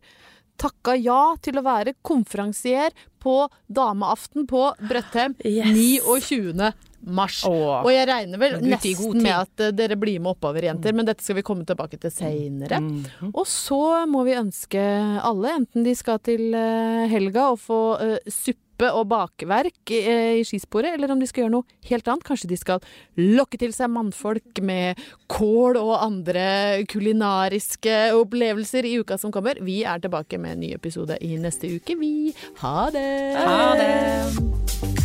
takka 0.58 0.96
ja 0.98 1.22
til 1.42 1.60
å 1.60 1.64
være 1.66 1.96
konferansier 2.06 2.94
på 3.22 3.40
dameaften 3.66 4.46
på 4.48 4.68
Brøttem 4.88 5.34
Yes. 5.44 5.72
29. 5.74 6.72
mars. 7.00 7.42
Åh. 7.46 7.84
Og 7.84 7.90
jeg 7.92 8.06
regner 8.10 8.40
vel 8.40 8.56
nesten 8.64 9.20
med 9.22 9.34
at 9.34 9.62
eh, 9.62 9.74
dere 9.76 9.96
blir 9.98 10.18
med 10.22 10.34
oppover, 10.34 10.66
jenter, 10.66 10.94
men 10.96 11.06
dette 11.06 11.24
skal 11.24 11.38
vi 11.38 11.46
komme 11.46 11.66
tilbake 11.68 11.98
til 12.02 12.12
seinere. 12.12 12.80
Mm. 12.82 13.30
Og 13.32 13.44
så 13.48 14.04
må 14.10 14.24
vi 14.26 14.38
ønske 14.38 14.82
alle, 15.22 15.54
enten 15.60 15.86
de 15.86 15.94
skal 15.98 16.18
til 16.26 16.50
eh, 16.58 17.06
helga 17.12 17.52
og 17.54 17.60
få 17.62 17.82
uh, 18.02 18.16
suppe 18.26 18.67
og 18.86 19.08
bakverk 19.10 19.92
eh, 19.94 20.38
i 20.40 20.44
skisporet, 20.46 20.94
eller 20.94 21.12
om 21.12 21.20
de 21.20 21.28
skal 21.28 21.44
gjøre 21.44 21.54
noe 21.56 21.88
helt 21.90 22.08
annet. 22.08 22.26
Kanskje 22.28 22.50
de 22.52 22.58
skal 22.60 22.84
lokke 23.18 23.58
til 23.60 23.74
seg 23.76 23.90
mannfolk 23.92 24.62
med 24.64 25.00
kål 25.30 25.80
og 25.80 25.96
andre 25.98 26.84
kulinariske 26.90 27.98
opplevelser 28.18 28.88
i 28.88 28.98
uka 29.02 29.18
som 29.20 29.34
kommer. 29.34 29.60
Vi 29.64 29.82
er 29.84 30.02
tilbake 30.02 30.40
med 30.40 30.56
en 30.56 30.64
ny 30.66 30.72
episode 30.76 31.18
i 31.24 31.34
neste 31.40 31.70
uke, 31.78 31.98
vi. 31.98 32.32
Ha 32.62 32.88
det! 32.94 33.10
Ha 33.38 33.74
det! 33.78 34.97